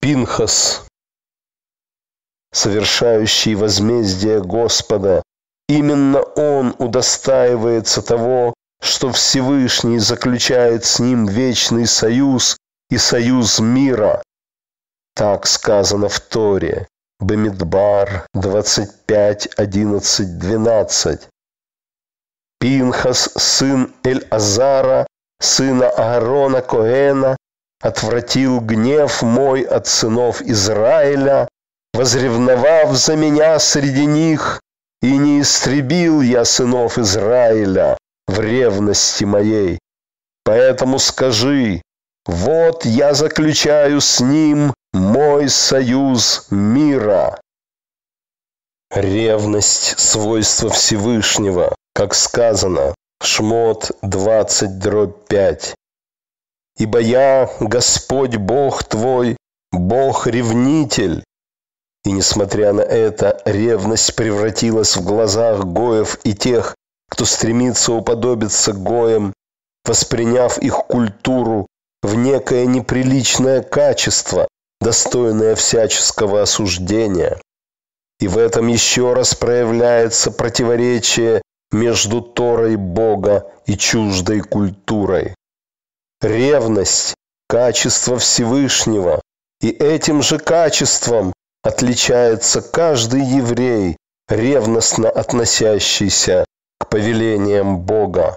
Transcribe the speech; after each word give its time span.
Пинхас, 0.00 0.86
совершающий 2.52 3.54
возмездие 3.54 4.40
Господа, 4.42 5.22
именно 5.68 6.22
он 6.22 6.74
удостаивается 6.78 8.00
того, 8.00 8.54
что 8.80 9.12
Всевышний 9.12 9.98
заключает 9.98 10.86
с 10.86 11.00
ним 11.00 11.26
вечный 11.26 11.86
союз 11.86 12.56
и 12.88 12.96
союз 12.96 13.60
мира. 13.60 14.22
Так 15.14 15.46
сказано 15.46 16.08
в 16.08 16.18
Торе, 16.18 16.88
Бамидбар 17.18 18.26
25, 18.32 19.48
11, 19.58 20.38
12. 20.38 21.28
Пинхас, 22.58 23.30
сын 23.36 23.92
Эль-Азара, 24.02 25.06
сына 25.40 25.90
Аарона 25.90 26.62
Коэна, 26.62 27.36
отвратил 27.80 28.60
гнев 28.60 29.22
мой 29.22 29.62
от 29.62 29.86
сынов 29.86 30.42
Израиля, 30.42 31.48
возревновав 31.94 32.94
за 32.94 33.16
меня 33.16 33.58
среди 33.58 34.06
них, 34.06 34.60
и 35.02 35.16
не 35.16 35.40
истребил 35.40 36.20
я 36.20 36.44
сынов 36.44 36.98
Израиля 36.98 37.96
в 38.26 38.38
ревности 38.40 39.24
моей. 39.24 39.78
Поэтому 40.44 40.98
скажи, 40.98 41.82
вот 42.26 42.84
я 42.84 43.14
заключаю 43.14 44.00
с 44.00 44.20
ним 44.20 44.74
мой 44.92 45.48
союз 45.48 46.46
мира. 46.50 47.40
Ревность– 48.90 49.98
свойство 49.98 50.68
Всевышнего, 50.68 51.74
как 51.94 52.14
сказано, 52.14 52.94
Шмот 53.22 53.92
20, 54.02 54.78
дробь 54.78 55.28
5. 55.28 55.74
Ибо 56.80 56.98
я, 56.98 57.50
Господь 57.60 58.36
Бог 58.36 58.84
твой, 58.84 59.36
Бог-ревнитель. 59.70 61.22
И 62.06 62.10
несмотря 62.10 62.72
на 62.72 62.80
это, 62.80 63.42
ревность 63.44 64.16
превратилась 64.16 64.96
в 64.96 65.04
глазах 65.04 65.66
Гоев 65.66 66.18
и 66.24 66.32
тех, 66.32 66.74
кто 67.10 67.26
стремится 67.26 67.92
уподобиться 67.92 68.72
Гоям, 68.72 69.34
восприняв 69.84 70.56
их 70.56 70.74
культуру 70.88 71.66
в 72.02 72.14
некое 72.14 72.64
неприличное 72.64 73.62
качество, 73.62 74.48
достойное 74.80 75.56
всяческого 75.56 76.40
осуждения. 76.40 77.38
И 78.20 78.26
в 78.26 78.38
этом 78.38 78.68
еще 78.68 79.12
раз 79.12 79.34
проявляется 79.34 80.30
противоречие 80.30 81.42
между 81.72 82.22
Торой 82.22 82.76
Бога 82.76 83.52
и 83.66 83.76
чуждой 83.76 84.40
культурой. 84.40 85.34
Ревность– 86.20 87.14
качество 87.48 88.18
Всевышнего, 88.18 89.20
и 89.60 89.70
этим 89.70 90.22
же 90.22 90.38
качеством 90.38 91.32
отличается 91.62 92.62
каждый 92.62 93.22
еврей, 93.22 93.96
ревностно 94.28 95.08
относящийся 95.08 96.44
к 96.78 96.88
повелениям 96.88 97.78
Бога. 97.78 98.36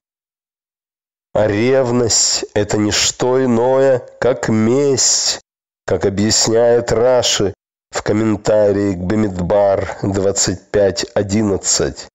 А 1.33 1.47
ревность– 1.47 2.45
это 2.53 2.77
не 2.77 2.91
что 2.91 3.43
иное, 3.43 4.07
как 4.19 4.49
месть, 4.49 5.41
как 5.85 6.05
объясняет 6.05 6.91
Раши 6.91 7.53
в 7.91 8.01
комментарии 8.01 8.93
к 8.93 8.97
Бемидбар 8.97 9.97
25.11 10.03 12.07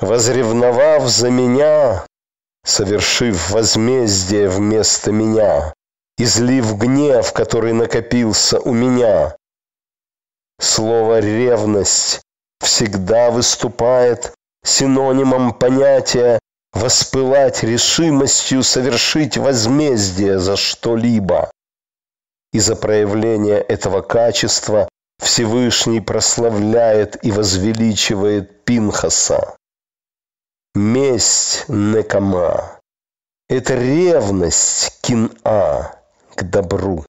возревновав 0.00 1.08
за 1.08 1.30
меня, 1.30 2.04
совершив 2.64 3.50
возмездие 3.50 4.48
вместо 4.48 5.12
меня, 5.12 5.72
излив 6.18 6.76
гнев, 6.76 7.32
который 7.32 7.72
накопился 7.72 8.60
у 8.60 8.72
меня. 8.72 9.36
Слово 10.60 11.20
«ревность» 11.20 12.20
всегда 12.60 13.30
выступает 13.30 14.34
синонимом 14.64 15.54
понятия 15.54 16.38
воспылать 16.72 17.62
решимостью 17.62 18.62
совершить 18.62 19.36
возмездие 19.36 20.38
за 20.38 20.56
что-либо. 20.56 21.50
Из-за 22.52 22.76
проявления 22.76 23.58
этого 23.58 24.02
качества 24.02 24.88
Всевышний 25.20 26.00
прославляет 26.00 27.24
и 27.24 27.30
возвеличивает 27.30 28.64
Пинхаса. 28.64 29.56
Месть 30.74 31.64
Некама– 31.68 32.78
это 33.48 33.74
ревность 33.74 35.00
Кин-А 35.02 36.00
к 36.36 36.44
добру. 36.44 37.04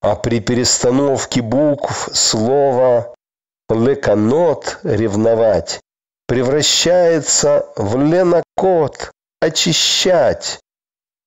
А 0.00 0.16
при 0.16 0.40
перестановке 0.40 1.42
букв 1.42 2.08
слово 2.14 3.14
«леканот»– 3.68 4.78
ревновать 4.82 5.80
превращается 6.26 7.66
в 7.76 7.98
«ленакот»– 7.98 9.10
очищать. 9.40 10.58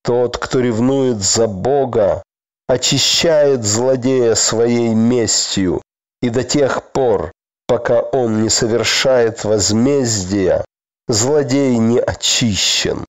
Тот, 0.03 0.39
кто 0.39 0.59
ревнует 0.59 1.17
за 1.17 1.47
Бога, 1.47 2.23
очищает 2.65 3.63
злодея 3.63 4.33
своей 4.33 4.95
местью, 4.95 5.83
и 6.23 6.29
до 6.29 6.43
тех 6.43 6.91
пор, 6.93 7.31
пока 7.73 8.01
он 8.01 8.43
не 8.43 8.49
совершает 8.49 9.43
возмездия, 9.43 10.63
злодей 11.07 11.79
не 11.79 11.99
очищен. 11.99 13.03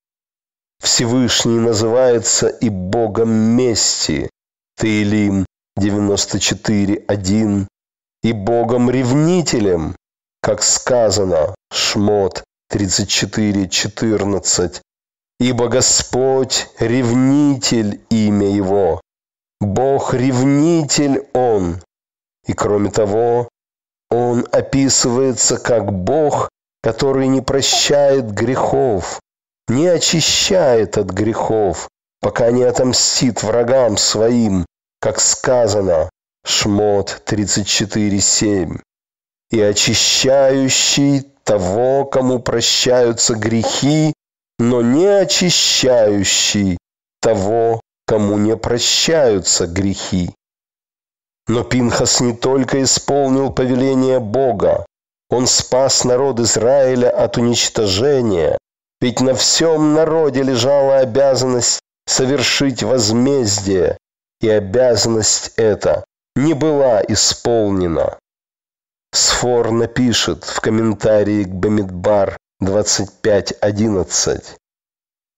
Всевышний 0.83 1.59
называется 1.59 2.49
и 2.49 2.71
Богом 2.71 3.31
мести, 3.31 4.31
Таилим 4.79 5.45
94.1, 5.79 7.67
и 8.23 8.33
Богом-ревнителем, 8.33 9.97
как 10.41 10.63
сказано, 10.63 11.55
Шмот 11.71 12.43
34.14, 12.73 14.81
ибо 15.41 15.69
Господь– 15.69 16.71
ревнитель 16.79 18.01
имя 18.09 18.49
Его, 18.49 19.03
Бог-ревнитель 19.61 21.29
Он, 21.35 21.83
и 22.47 22.55
кроме 22.55 22.91
того, 22.91 23.51
Он 24.17 24.47
описывается 24.53 25.59
как 25.59 25.93
Бог, 25.93 26.49
который 26.85 27.27
не 27.27 27.41
прощает 27.41 28.31
грехов, 28.31 29.19
не 29.67 29.89
очищает 29.89 30.97
от 30.99 31.09
грехов, 31.09 31.89
пока 32.21 32.53
не 32.53 32.63
отомстит 32.63 33.43
врагам 33.43 33.97
своим, 33.97 34.67
как 35.01 35.19
сказано, 35.19 36.11
Шмот 36.47 37.23
34.7, 37.27 38.81
и 39.51 39.61
очищающий 39.61 41.23
того, 41.43 42.05
кому 42.05 42.39
прощаются 42.39 43.35
грехи, 43.35 44.15
но 44.61 44.81
не 44.81 45.07
очищающий 45.07 46.79
того, 47.21 47.81
кому 48.07 48.39
не 48.39 48.57
прощаются 48.57 49.67
грехи. 49.67 50.31
Но 51.47 51.63
Пинхас 51.63 52.21
не 52.21 52.33
только 52.33 52.83
исполнил 52.83 53.53
повеление 53.53 54.19
Бога, 54.19 54.87
он 55.29 55.47
спас 55.47 56.05
народ 56.05 56.41
Израиля 56.41 57.11
от 57.11 57.37
уничтожения, 57.37 58.57
ведь 59.01 59.21
на 59.21 59.35
всем 59.35 59.95
народе 59.95 60.43
лежала 60.43 60.99
обязанность 60.99 61.81
совершить 62.07 62.83
возмездие, 62.83 63.99
и 64.41 64.49
обязанность 64.49 65.53
эта 65.57 66.05
не 66.37 66.55
была 66.55 67.03
исполнена. 67.03 68.19
Сфор 69.13 69.71
напишет 69.71 70.45
в 70.45 70.61
комментарии 70.61 71.45
к 71.45 71.49
Бамидбар 71.49 72.37
25.11. 72.63 74.57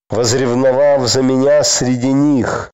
«Возревновав 0.08 1.08
за 1.08 1.22
меня 1.22 1.64
среди 1.64 2.12
них, 2.12 2.70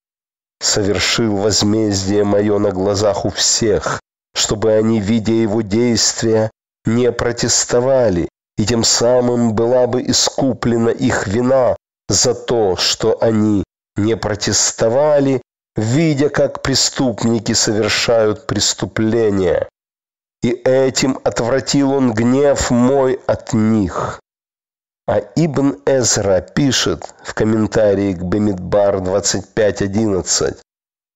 совершил 0.62 1.36
возмездие 1.36 2.24
мое 2.24 2.58
на 2.58 2.70
глазах 2.70 3.24
у 3.24 3.30
всех, 3.30 4.00
чтобы 4.34 4.72
они, 4.72 5.00
видя 5.00 5.32
его 5.32 5.60
действия, 5.62 6.50
не 6.86 7.12
протестовали, 7.12 8.28
и 8.56 8.64
тем 8.64 8.84
самым 8.84 9.54
была 9.54 9.86
бы 9.86 10.02
искуплена 10.02 10.90
их 10.90 11.26
вина 11.26 11.76
за 12.08 12.34
то, 12.34 12.76
что 12.76 13.18
они 13.20 13.64
не 13.96 14.16
протестовали, 14.16 15.42
видя, 15.76 16.28
как 16.28 16.62
преступники 16.62 17.52
совершают 17.52 18.46
преступления. 18.46 19.68
И 20.42 20.50
этим 20.50 21.18
отвратил 21.24 21.92
он 21.92 22.12
гнев 22.12 22.70
мой 22.70 23.20
от 23.26 23.52
них. 23.52 24.20
А 25.06 25.20
Ибн 25.34 25.78
Эзра 25.84 26.40
пишет 26.40 27.12
в 27.24 27.34
комментарии 27.34 28.12
к 28.12 28.22
Бемидбар 28.22 28.96
25.11, 28.96 30.58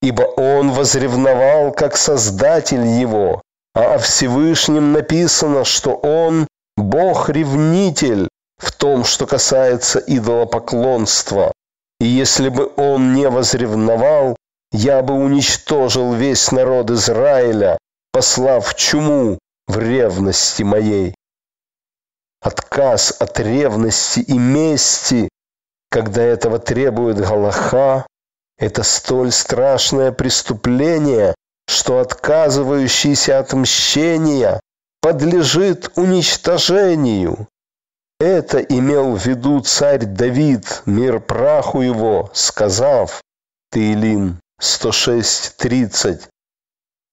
«Ибо 0.03 0.23
он 0.23 0.73
возревновал, 0.73 1.73
как 1.73 1.97
Создатель 1.97 2.85
его, 2.85 3.43
а 3.77 3.95
о 3.95 3.99
Всевышнем 3.99 4.93
написано, 4.93 5.65
что 5.65 5.95
Он– 5.97 6.47
Бог-ревнитель 6.77 8.29
в 8.59 8.73
том, 8.73 9.05
что 9.05 9.27
касается 9.27 9.99
идолопоклонства. 9.99 11.53
И 12.01 12.07
если 12.07 12.49
бы 12.49 12.73
Он 12.77 13.15
не 13.15 13.29
возревновал, 13.29 14.37
я 14.73 15.03
бы 15.03 15.15
уничтожил 15.15 16.15
весь 16.15 16.51
народ 16.53 16.91
Израиля, 16.91 17.79
послав 18.13 18.75
чуму 18.75 19.39
в 19.67 19.79
ревности 19.79 20.63
моей. 20.63 21.15
Отказ 22.47 23.13
от 23.19 23.41
ревности 23.41 24.21
и 24.21 24.39
мести, 24.39 25.29
когда 25.91 26.23
этого 26.23 26.61
требует 26.61 27.19
Галаха, 27.19 28.07
это 28.57 28.85
столь 28.85 29.33
страшное 29.33 30.13
преступление, 30.13 31.35
что 31.67 31.99
отказывающийся 31.99 33.41
от 33.41 33.53
мщения 33.53 34.61
подлежит 35.01 35.91
уничтожению. 35.97 37.49
Это 38.21 38.61
имел 38.61 39.17
в 39.17 39.27
виду 39.27 39.59
царь 39.63 40.05
Давид, 40.05 40.83
мир 40.87 41.19
праху 41.19 41.81
его, 41.81 42.31
сказав, 42.33 43.23
Таилим 43.73 44.39
106.30, 44.63 46.29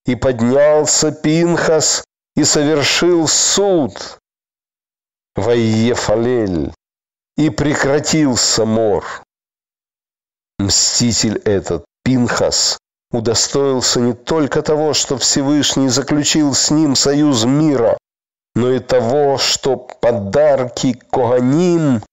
«И 0.05 0.13
поднялся 0.13 1.11
Пинхас 1.11 2.03
и 2.35 2.43
совершил 2.43 3.27
суд 3.27 4.19
в 5.35 5.49
Айефалель, 5.49 6.73
и 7.37 7.49
прекратился 7.49 8.65
мор». 8.65 9.05
Мститель 10.59 11.37
этот, 11.45 11.85
Пинхас, 12.03 12.77
удостоился 13.11 13.99
не 13.99 14.13
только 14.13 14.61
того, 14.61 14.93
что 14.93 15.17
Всевышний 15.17 15.89
заключил 15.89 16.53
с 16.53 16.71
ним 16.71 16.95
союз 16.95 17.45
мира, 17.45 17.97
но 18.55 18.71
и 18.71 18.79
того, 18.79 19.37
что 19.37 19.77
подарки 19.77 20.93
Коганим, 21.11 22.03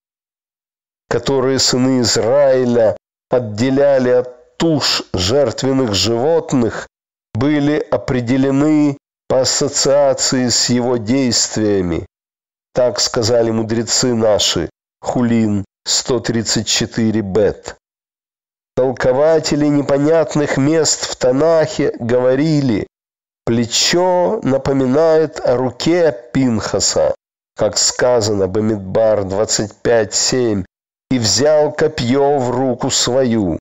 которые 1.09 1.59
сыны 1.59 2.01
Израиля 2.01 2.97
отделяли 3.31 4.11
от 4.11 4.57
туш 4.57 5.03
жертвенных 5.13 5.95
животных, 5.95 6.87
были 7.35 7.79
определены 7.91 8.97
по 9.29 9.41
ассоциации 9.41 10.49
с 10.49 10.69
его 10.69 10.97
действиями. 10.97 12.07
Так 12.73 13.01
сказали 13.01 13.51
мудрецы 13.51 14.15
наши, 14.15 14.71
Хулин 15.01 15.65
134 15.87 17.21
бет. 17.23 17.77
Толкователи 18.77 19.67
непонятных 19.67 20.57
мест 20.57 21.05
в 21.05 21.17
Танахе 21.17 21.93
говорили, 21.99 22.87
плечо 23.45 24.41
напоминает 24.43 25.41
о 25.41 25.57
руке 25.57 26.17
Пинхаса, 26.33 27.15
как 27.57 27.77
сказано 27.77 28.47
Бамидбар 28.47 29.21
25.7, 29.21 30.65
и 31.11 31.19
взял 31.19 31.73
копье 31.73 32.39
в 32.39 32.51
руку 32.51 32.91
свою. 32.91 33.59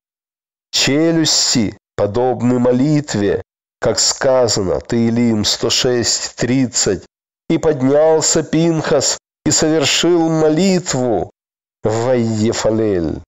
Челюсти 0.72 1.76
подобны 1.96 2.60
молитве, 2.60 3.42
как 3.82 4.00
сказано 4.00 4.80
Таилим 4.80 5.42
106.30, 5.42 7.04
и 7.50 7.58
поднялся 7.58 8.44
Пинхас 8.44 9.18
и 9.46 9.52
совершил 9.52 10.30
молитву 10.30 11.32
в 11.84 12.06
Вайефалель. 12.06 13.22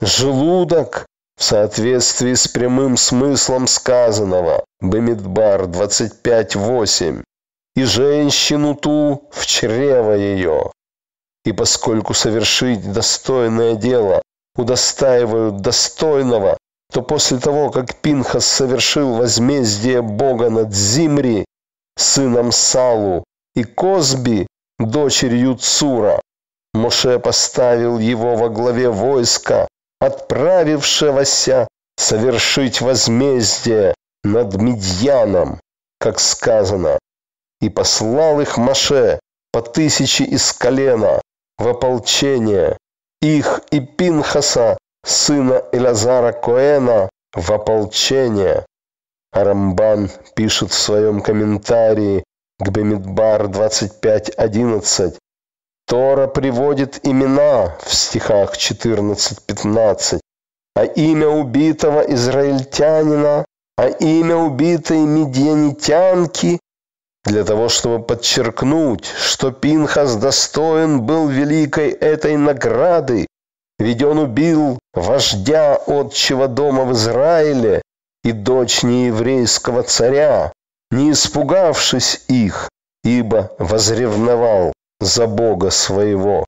Желудок 0.00 1.06
в 1.36 1.44
соответствии 1.44 2.34
с 2.34 2.48
прямым 2.48 2.96
смыслом 2.96 3.66
сказанного 3.66 4.64
Бемидбар 4.80 5.64
25.8 5.64 7.22
и 7.76 7.84
женщину 7.84 8.74
ту 8.74 9.28
в 9.30 9.46
чрево 9.46 10.12
ее. 10.12 10.72
И 11.44 11.52
поскольку 11.52 12.14
совершить 12.14 12.92
достойное 12.92 13.74
дело 13.76 14.22
удостаивают 14.56 15.60
достойного, 15.60 16.56
то 16.92 17.02
после 17.02 17.38
того, 17.38 17.70
как 17.70 17.94
Пинхас 17.96 18.46
совершил 18.46 19.14
возмездие 19.14 20.02
Бога 20.02 20.50
над 20.50 20.74
Зимри, 20.74 21.44
сыном 21.98 22.52
Салу, 22.52 23.24
и 23.54 23.64
Козби, 23.64 24.46
дочерью 24.78 25.56
Цура, 25.56 26.20
Моше 26.72 27.18
поставил 27.18 27.98
его 27.98 28.36
во 28.36 28.48
главе 28.48 28.88
войска, 28.88 29.66
отправившегося 30.00 31.66
совершить 31.96 32.80
возмездие 32.80 33.94
над 34.22 34.54
Медьяном, 34.54 35.60
как 35.98 36.20
сказано, 36.20 36.98
и 37.60 37.68
послал 37.68 38.40
их 38.40 38.56
Маше 38.56 39.18
по 39.52 39.62
тысяче 39.62 40.24
из 40.24 40.52
колена 40.52 41.20
в 41.58 41.66
ополчение, 41.66 42.76
их 43.20 43.60
и 43.72 43.80
Пинхаса, 43.80 44.78
сына 45.04 45.64
Элазара 45.72 46.32
Коэна, 46.32 47.10
в 47.34 47.52
ополчение. 47.52 48.64
Арамбан 49.40 50.10
пишет 50.34 50.70
в 50.70 50.74
своем 50.74 51.20
комментарии 51.20 52.24
к 52.58 52.68
Бемидбар 52.70 53.44
25.11 53.44 55.16
Тора 55.86 56.26
приводит 56.26 57.06
имена 57.06 57.76
в 57.80 57.94
стихах 57.94 58.56
14-15, 58.56 60.20
а 60.74 60.84
имя 60.84 61.28
убитого 61.28 62.00
израильтянина, 62.00 63.44
а 63.76 63.86
имя 63.86 64.36
убитой 64.36 64.98
медианитянки, 64.98 66.58
для 67.24 67.44
того, 67.44 67.68
чтобы 67.68 68.04
подчеркнуть, 68.04 69.06
что 69.06 69.52
Пинхас 69.52 70.16
достоин 70.16 71.02
был 71.02 71.28
великой 71.28 71.90
этой 71.90 72.36
награды, 72.36 73.26
ведь 73.78 74.02
он 74.02 74.18
убил 74.18 74.78
вождя 74.92 75.76
отчего 75.86 76.48
дома 76.48 76.84
в 76.84 76.92
Израиле 76.92 77.82
и 78.24 78.32
дочь 78.32 78.82
нееврейского 78.82 79.82
царя, 79.82 80.52
не 80.90 81.12
испугавшись 81.12 82.24
их, 82.28 82.68
ибо 83.04 83.54
возревновал 83.58 84.72
за 85.00 85.26
Бога 85.26 85.70
своего. 85.70 86.44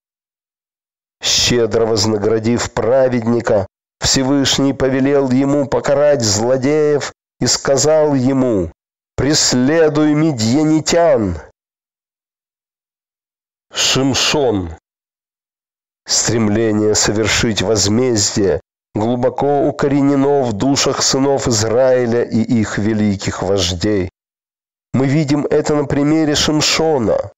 Щедро 1.23 1.87
вознаградив 1.87 2.73
праведника, 2.73 3.67
Всевышний 4.01 4.73
повелел 4.73 5.31
ему 5.31 5.67
покарать 5.67 6.23
злодеев 6.23 7.13
и 7.39 7.47
сказал 7.47 8.15
ему, 8.15 8.73
«Преследуй 9.17 10.15
медьянитян!» 10.15 11.39
Шимшон. 13.73 14.77
Стремление 16.07 16.95
совершить 16.95 17.63
возмездие 17.63 18.61
глубоко 19.01 19.67
укоренено 19.67 20.43
в 20.43 20.53
душах 20.53 21.03
сынов 21.03 21.49
Израиля 21.49 22.23
и 22.23 22.41
их 22.61 22.79
великих 22.79 23.43
вождей. 23.43 24.11
Мы 24.93 25.07
видим 25.07 25.47
это 25.51 25.75
на 25.75 25.85
примере 25.87 26.35
Шимшона. 26.35 27.33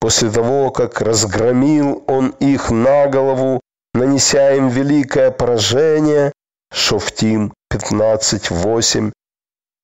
После 0.00 0.30
того, 0.30 0.70
как 0.70 1.00
разгромил 1.00 2.04
он 2.06 2.30
их 2.40 2.70
на 2.70 3.06
голову, 3.08 3.60
нанеся 3.94 4.54
им 4.54 4.68
великое 4.68 5.30
поражение, 5.30 6.32
Шофтим 6.72 7.52
15.8, 7.72 9.12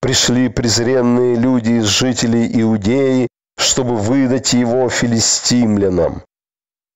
пришли 0.01 0.49
презренные 0.49 1.37
люди 1.37 1.73
из 1.73 1.85
жителей 1.85 2.49
Иудеи, 2.63 3.29
чтобы 3.59 3.97
выдать 3.97 4.53
его 4.53 4.89
филистимлянам. 4.89 6.23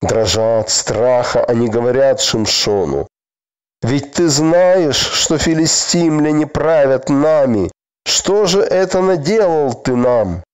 Дрожа 0.00 0.60
от 0.60 0.70
страха, 0.70 1.44
они 1.44 1.68
говорят 1.68 2.20
Шимшону, 2.20 3.08
«Ведь 3.82 4.12
ты 4.12 4.28
знаешь, 4.28 4.96
что 4.96 5.38
филистимляне 5.38 6.46
правят 6.46 7.08
нами. 7.08 7.70
Что 8.06 8.46
же 8.46 8.60
это 8.60 9.00
наделал 9.00 9.74
ты 9.74 9.96
нам?» 9.96 10.44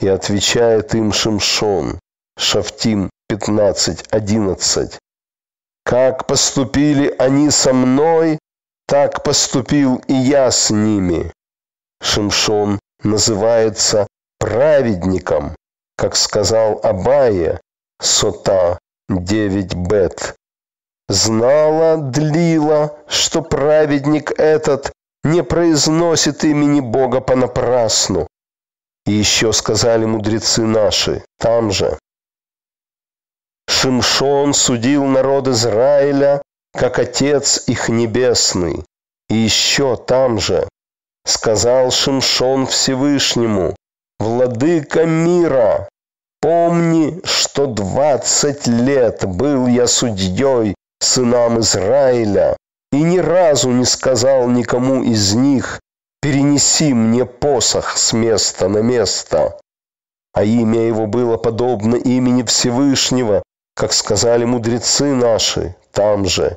И 0.00 0.08
отвечает 0.08 0.94
им 0.94 1.12
Шимшон, 1.12 1.98
Шафтим 2.38 3.10
15.11. 3.30 4.98
Как 5.84 6.26
поступили 6.26 7.14
они 7.18 7.50
со 7.50 7.72
мной, 7.72 8.38
так 8.86 9.22
поступил 9.22 9.96
и 10.08 10.14
я 10.14 10.50
с 10.50 10.70
ними. 10.70 11.32
Шимшон 12.02 12.80
называется 13.02 14.06
праведником, 14.38 15.54
как 15.96 16.16
сказал 16.16 16.80
Абая, 16.82 17.60
Сота 18.00 18.78
9 19.08 19.74
бет. 19.74 20.34
Знала 21.08 21.98
Длила, 21.98 22.96
что 23.06 23.42
праведник 23.42 24.32
этот 24.38 24.90
не 25.22 25.42
произносит 25.42 26.44
имени 26.44 26.80
Бога 26.80 27.20
понапрасну, 27.20 28.26
и 29.06 29.12
еще 29.12 29.52
сказали 29.52 30.06
мудрецы 30.06 30.62
наши, 30.62 31.22
там 31.38 31.70
же. 31.70 31.98
Шимшон 33.68 34.54
судил 34.54 35.04
народ 35.04 35.48
Израиля, 35.48 36.42
как 36.72 36.98
Отец 36.98 37.68
их 37.68 37.88
Небесный. 37.88 38.84
И 39.28 39.34
еще 39.34 39.96
там 39.96 40.38
же 40.38 40.68
сказал 41.26 41.90
Шимшон 41.90 42.66
Всевышнему, 42.66 43.74
«Владыка 44.18 45.04
мира, 45.04 45.88
помни, 46.40 47.20
что 47.24 47.66
двадцать 47.66 48.66
лет 48.66 49.24
был 49.26 49.66
я 49.66 49.86
судьей 49.86 50.74
сынам 51.04 51.60
Израиля, 51.60 52.56
и 52.92 53.02
ни 53.02 53.18
разу 53.18 53.70
не 53.70 53.84
сказал 53.84 54.48
никому 54.48 55.02
из 55.02 55.34
них 55.34 55.80
«Перенеси 56.20 56.94
мне 56.94 57.24
посох 57.24 57.96
с 57.96 58.12
места 58.12 58.68
на 58.68 58.78
место». 58.78 59.58
А 60.32 60.42
имя 60.42 60.80
его 60.80 61.06
было 61.06 61.36
подобно 61.36 61.94
имени 61.96 62.42
Всевышнего, 62.42 63.42
как 63.76 63.92
сказали 63.92 64.44
мудрецы 64.44 65.14
наши 65.14 65.76
там 65.92 66.24
же. 66.26 66.56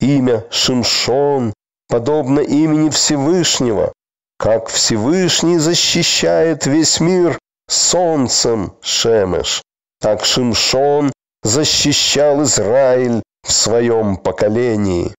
Имя 0.00 0.44
Шимшон 0.50 1.52
подобно 1.88 2.40
имени 2.40 2.90
Всевышнего, 2.90 3.92
как 4.38 4.68
Всевышний 4.68 5.58
защищает 5.58 6.66
весь 6.66 7.00
мир 7.00 7.38
солнцем 7.68 8.74
Шемеш, 8.80 9.62
так 10.00 10.24
Шимшон 10.24 11.12
защищал 11.42 12.42
Израиль 12.44 13.22
в 13.48 13.52
своем 13.52 14.16
поколении. 14.18 15.14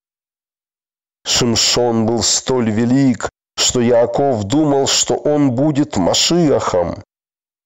Шимшон 1.25 2.05
был 2.05 2.23
столь 2.23 2.69
велик, 2.69 3.29
что 3.57 3.81
Яаков 3.81 4.43
думал, 4.43 4.87
что 4.87 5.15
он 5.15 5.51
будет 5.51 5.97
Машиахом. 5.97 7.03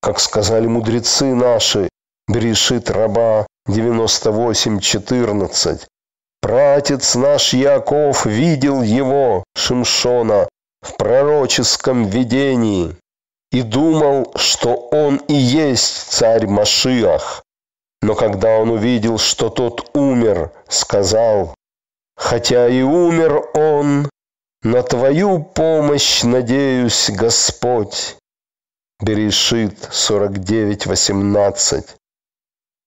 Как 0.01 0.19
сказали 0.19 0.65
мудрецы 0.67 1.35
наши, 1.35 1.89
Берешит 2.29 2.89
раба 2.89 3.45
98.14. 3.67 5.81
Пратец 6.41 7.15
наш 7.15 7.53
Яков 7.53 8.25
видел 8.25 8.81
его, 8.81 9.43
Шимшона, 9.55 10.47
в 10.81 10.95
пророческом 10.95 12.05
видении 12.05 12.95
и 13.51 13.61
думал, 13.61 14.31
что 14.35 14.87
он 14.91 15.17
и 15.27 15.33
есть 15.33 16.11
царь 16.11 16.47
Машиах. 16.47 17.42
Но 18.03 18.15
когда 18.15 18.59
он 18.59 18.69
увидел, 18.69 19.17
что 19.17 19.49
тот 19.49 19.89
умер, 19.95 20.51
сказал, 20.67 21.55
«Хотя 22.17 22.67
и 22.67 22.81
умер 22.81 23.41
он, 23.53 24.09
на 24.61 24.83
Твою 24.83 25.41
помощь 25.41 26.23
надеюсь, 26.23 27.09
Господь». 27.09 28.17
Берешит 29.01 29.87
49.18 29.89 31.91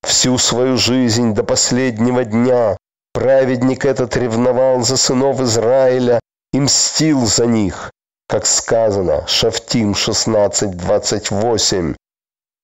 Всю 0.06 0.36
свою 0.36 0.76
жизнь 0.76 1.32
до 1.32 1.44
последнего 1.44 2.26
дня 2.26 2.76
праведник 3.14 3.86
этот 3.86 4.18
ревновал 4.18 4.82
за 4.82 4.98
сынов 4.98 5.40
Израиля 5.40 6.20
и 6.52 6.60
мстил 6.60 7.24
за 7.24 7.46
них, 7.46 7.90
как 8.28 8.44
сказано, 8.44 9.26
Шафтим 9.26 9.92
16.28. 9.92 11.96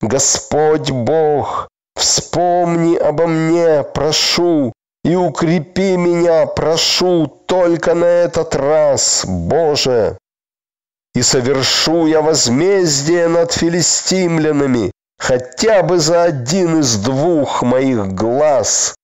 Господь 0.02 0.90
Бог, 0.90 1.68
вспомни 1.94 2.96
обо 2.96 3.26
мне, 3.26 3.82
прошу, 3.82 4.72
и 5.04 5.14
укрепи 5.14 5.96
меня, 5.96 6.46
прошу, 6.46 7.26
только 7.26 7.94
на 7.94 8.04
этот 8.04 8.54
раз, 8.54 9.24
Боже. 9.26 10.16
И 11.14 11.22
совершу 11.22 12.06
я 12.06 12.22
возмездие 12.22 13.28
над 13.28 13.52
филистимлянами, 13.52 14.90
хотя 15.18 15.82
бы 15.82 15.98
за 15.98 16.22
один 16.22 16.80
из 16.80 16.96
двух 16.96 17.62
моих 17.62 18.14
глаз. 18.14 18.94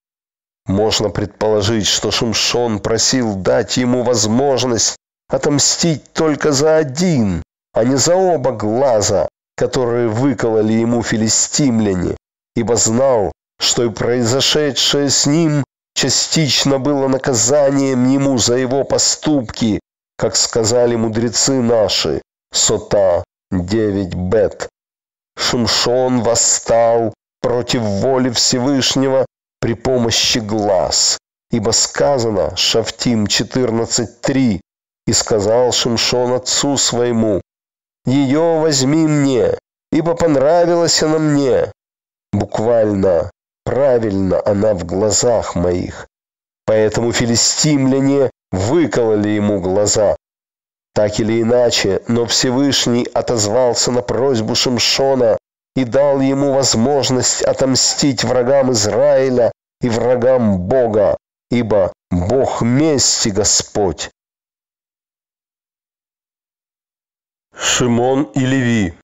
Можно 0.66 1.10
предположить, 1.10 1.86
что 1.86 2.10
Шимшон 2.10 2.80
просил 2.80 3.34
дать 3.34 3.76
ему 3.76 4.02
возможность 4.02 4.96
отомстить 5.28 6.12
только 6.12 6.52
за 6.52 6.76
один, 6.76 7.42
а 7.72 7.84
не 7.84 7.96
за 7.96 8.14
оба 8.14 8.52
глаза, 8.52 9.28
которые 9.56 10.08
выкололи 10.08 10.72
ему 10.72 11.02
филистимляне, 11.02 12.16
ибо 12.58 12.74
знал, 12.74 13.30
что 13.60 13.84
и 13.84 13.88
произошедшее 13.90 15.10
с 15.10 15.26
ним 15.26 15.64
частично 15.94 16.80
было 16.80 17.06
наказанием 17.06 18.08
ему 18.08 18.36
за 18.38 18.56
его 18.56 18.82
поступки, 18.82 19.78
как 20.16 20.34
сказали 20.34 20.96
мудрецы 20.96 21.62
наши, 21.62 22.20
Сота 22.52 23.22
9 23.52 24.14
бет. 24.14 24.68
Шимшон 25.36 26.22
восстал 26.22 27.14
против 27.40 27.82
воли 27.82 28.30
Всевышнего 28.30 29.24
при 29.60 29.74
помощи 29.74 30.38
глаз, 30.38 31.18
ибо 31.52 31.70
сказано, 31.70 32.56
Шафтим 32.56 33.26
14.3, 33.26 34.60
и 35.06 35.12
сказал 35.12 35.70
Шимшон 35.70 36.32
отцу 36.32 36.76
своему, 36.76 37.40
«Ее 38.04 38.58
возьми 38.58 39.06
мне, 39.06 39.56
ибо 39.92 40.14
понравилась 40.16 41.04
она 41.04 41.18
мне». 41.18 41.72
Буквально, 42.32 43.30
правильно 43.64 44.42
она 44.44 44.74
в 44.74 44.84
глазах 44.84 45.54
моих. 45.54 46.06
Поэтому 46.66 47.12
филистимляне 47.12 48.30
выкололи 48.50 49.30
ему 49.30 49.60
глаза, 49.60 50.16
так 50.94 51.20
или 51.20 51.42
иначе, 51.42 52.02
но 52.08 52.26
Всевышний 52.26 53.04
отозвался 53.14 53.92
на 53.92 54.02
просьбу 54.02 54.54
Шимшона 54.54 55.38
и 55.76 55.84
дал 55.84 56.20
ему 56.20 56.52
возможность 56.52 57.42
отомстить 57.42 58.24
врагам 58.24 58.72
Израиля 58.72 59.52
и 59.80 59.88
врагам 59.88 60.58
Бога, 60.58 61.16
ибо 61.50 61.92
Бог 62.10 62.62
мести 62.62 63.28
Господь. 63.28 64.10
Шимон 67.54 68.24
и 68.34 68.40
Леви 68.40 68.94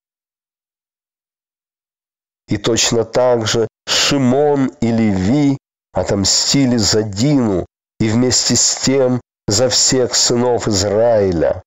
И 2.47 2.57
точно 2.57 3.03
так 3.05 3.47
же 3.47 3.67
Шимон 3.87 4.71
и 4.81 4.91
Леви 4.91 5.57
отомстили 5.93 6.77
за 6.77 7.03
Дину 7.03 7.65
и 7.99 8.09
вместе 8.09 8.55
с 8.55 8.75
тем 8.75 9.21
за 9.47 9.69
всех 9.69 10.15
сынов 10.15 10.67
Израиля. 10.67 11.63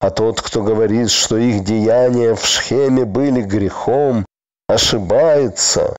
А 0.00 0.10
тот, 0.10 0.40
кто 0.40 0.62
говорит, 0.62 1.10
что 1.10 1.36
их 1.36 1.64
деяния 1.64 2.34
в 2.34 2.44
Шхеме 2.44 3.04
были 3.04 3.42
грехом, 3.42 4.24
ошибается. 4.68 5.96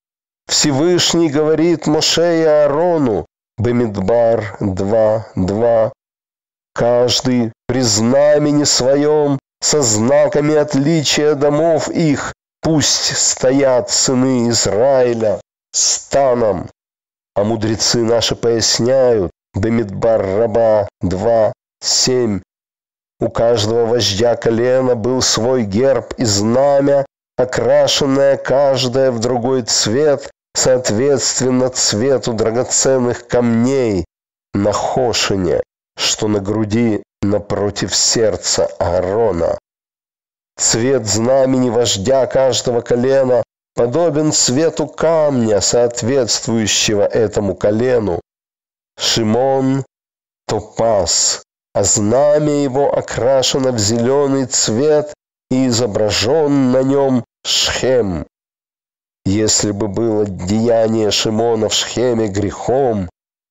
Всевышний 0.48 1.30
говорит 1.30 1.86
Моше 1.86 2.42
и 2.42 2.46
Аарону, 2.46 3.26
Бемидбар 3.58 4.58
2.2. 4.62 5.92
Каждый 6.74 7.52
при 7.68 7.82
знамени 7.82 8.64
своем 8.64 9.38
со 9.62 9.82
знаками 9.82 10.56
отличия 10.56 11.36
домов 11.36 11.90
их 11.90 12.34
пусть 12.62 13.16
стоят 13.18 13.90
сыны 13.90 14.50
Израиля 14.50 15.42
станом. 15.72 16.70
А 17.36 17.44
мудрецы 17.44 18.04
наши 18.04 18.36
поясняют, 18.36 19.32
Бемидбар 19.54 20.22
Раба 20.22 20.88
2.7. 21.04 22.42
У 23.22 23.30
каждого 23.30 23.86
вождя 23.86 24.36
колена 24.36 24.96
был 24.96 25.22
свой 25.22 25.64
герб 25.64 26.14
и 26.18 26.26
знамя, 26.26 27.06
окрашенное 27.38 28.38
каждое 28.38 29.12
в 29.12 29.20
другой 29.20 29.64
цвет, 29.64 30.30
соответственно 30.56 31.70
цвету 31.70 32.34
драгоценных 32.34 33.28
камней 33.28 34.06
на 34.54 34.72
хошине, 34.72 35.62
что 35.98 36.28
на 36.28 36.40
груди 36.40 37.04
напротив 37.22 37.96
сердца 37.96 38.68
Аарона. 38.80 39.58
Цвет 40.60 41.08
знамени 41.08 41.70
вождя 41.70 42.28
каждого 42.28 42.82
колена 42.82 43.44
подобен 43.76 44.34
цвету 44.34 44.88
камня, 44.88 45.62
соответствующего 45.62 47.04
этому 47.04 47.56
колену. 47.56 48.20
Шимон– 48.98 49.86
топаз, 50.48 51.44
а 51.74 51.84
знамя 51.86 52.62
его 52.62 52.94
окрашено 52.94 53.72
в 53.72 53.80
зеленый 53.80 54.48
цвет 54.48 55.14
и 55.50 55.68
изображен 55.68 56.72
на 56.74 56.84
нем 56.84 57.24
Шхем. 57.46 58.28
Если 59.26 59.72
бы 59.72 59.88
было 59.88 60.26
деяние 60.26 61.12
Шимона 61.12 61.70
в 61.70 61.74
Шхеме 61.74 62.28
грехом, 62.28 63.10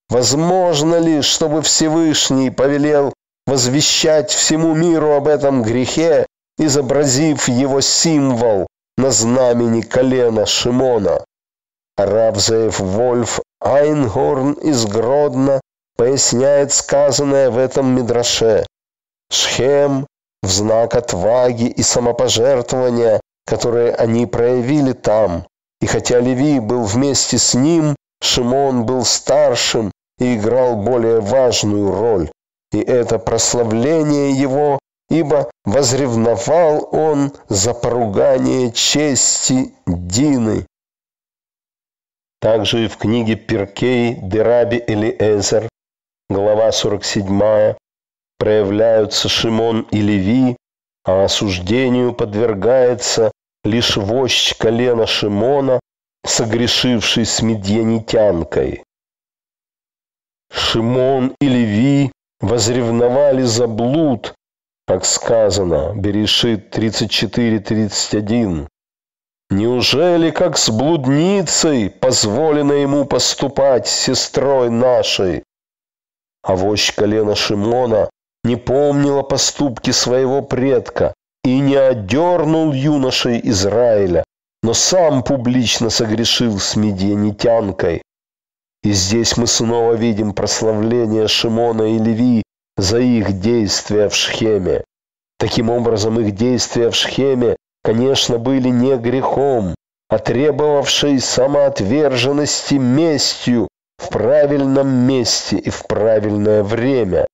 возможно 0.09 0.99
ли, 0.99 1.23
чтобы 1.23 1.63
Всевышний 1.63 2.51
повелел 2.51 3.13
возвещать 3.47 4.29
всему 4.29 4.75
миру 4.75 5.13
об 5.13 5.27
этом 5.27 5.63
грехе, 5.63 6.27
изобразив 6.59 7.47
его 7.47 7.81
символ 7.81 8.67
на 8.97 9.09
знамени 9.09 9.81
колена 9.81 10.45
Шимона? 10.45 11.25
Равзеев 11.97 12.79
Вольф 12.79 13.41
Айнгорн 13.59 14.53
из 14.53 14.85
Гродно 14.85 15.59
поясняет 15.97 16.71
сказанное 16.71 17.49
в 17.49 17.57
этом 17.57 17.95
мидраше. 17.95 18.65
Шхем 19.31 20.05
в 20.41 20.47
знак 20.47 20.95
отваги 20.95 21.65
и 21.65 21.81
самопожертвования, 21.81 23.19
которые 23.45 23.93
они 23.93 24.25
проявили 24.25 24.93
там. 24.93 25.45
И 25.81 25.87
хотя 25.87 26.19
Леви 26.19 26.59
был 26.59 26.83
вместе 26.83 27.37
с 27.37 27.53
ним, 27.53 27.95
Шимон 28.21 28.85
был 28.85 29.03
старшим 29.05 29.91
и 30.19 30.35
играл 30.35 30.77
более 30.77 31.19
важную 31.19 31.91
роль. 31.91 32.31
И 32.71 32.79
это 32.79 33.19
прославление 33.19 34.31
его, 34.31 34.78
ибо 35.09 35.51
возревновал 35.65 36.87
он 36.91 37.33
за 37.47 37.73
поругание 37.73 38.71
чести 38.71 39.73
Дины. 39.85 40.65
Также 42.39 42.85
и 42.85 42.87
в 42.87 42.97
книге 42.97 43.35
Перкей 43.35 44.15
Дераби 44.15 44.83
Элиэзер 44.87 45.69
глава 46.29 46.71
47, 46.71 47.75
проявляются 48.37 49.27
Шимон 49.27 49.81
и 49.91 49.99
Леви, 49.99 50.55
а 51.03 51.25
осуждению 51.25 52.13
подвергается 52.13 53.31
лишь 53.63 53.97
вождь 53.97 54.55
колена 54.57 55.07
Шимона, 55.07 55.79
согрешивший 56.25 57.25
с 57.25 57.41
медьянитянкой. 57.41 58.83
Шимон 60.51 61.35
и 61.41 61.47
Леви 61.47 62.11
возревновали 62.39 63.43
за 63.43 63.67
блуд, 63.67 64.33
как 64.89 65.05
сказано, 65.05 65.93
Берешит 65.95 66.75
34-31. 66.75 68.67
Неужели, 69.51 70.31
как 70.31 70.57
с 70.57 70.71
блудницей, 70.71 71.91
позволено 71.91 72.73
ему 72.73 73.05
поступать 73.05 73.87
с 73.87 73.91
сестрой 73.91 74.71
нашей? 74.71 75.43
А 76.41 76.55
вождь 76.55 76.95
колена 76.95 77.35
Шимона 77.35 78.09
не 78.43 78.55
помнила 78.55 79.21
поступки 79.21 79.91
своего 79.91 80.41
предка 80.41 81.13
и 81.43 81.59
не 81.59 81.75
одернул 81.75 82.73
юношей 82.73 83.39
Израиля, 83.43 84.23
но 84.63 84.73
сам 84.73 85.21
публично 85.21 85.91
согрешил 85.91 86.57
с 86.57 86.75
медианитянкой. 86.75 88.01
И 88.81 88.91
здесь 88.91 89.37
мы 89.37 89.45
снова 89.45 89.93
видим 89.93 90.33
прославление 90.33 91.27
Шимона 91.27 91.95
и 91.95 91.99
Леви 91.99 92.41
за 92.81 92.99
их 92.99 93.39
действия 93.39 94.09
в 94.09 94.15
Шхеме. 94.15 94.83
Таким 95.37 95.69
образом, 95.69 96.19
их 96.19 96.35
действия 96.35 96.89
в 96.89 96.95
Шхеме, 96.95 97.55
конечно, 97.83 98.37
были 98.37 98.69
не 98.69 98.97
грехом, 98.97 99.75
а 100.09 100.17
требовавшей 100.17 101.19
самоотверженности 101.19 102.75
местью 102.75 103.67
в 103.97 104.09
правильном 104.09 104.89
месте 104.89 105.57
и 105.57 105.69
в 105.69 105.85
правильное 105.87 106.63
время. 106.63 107.27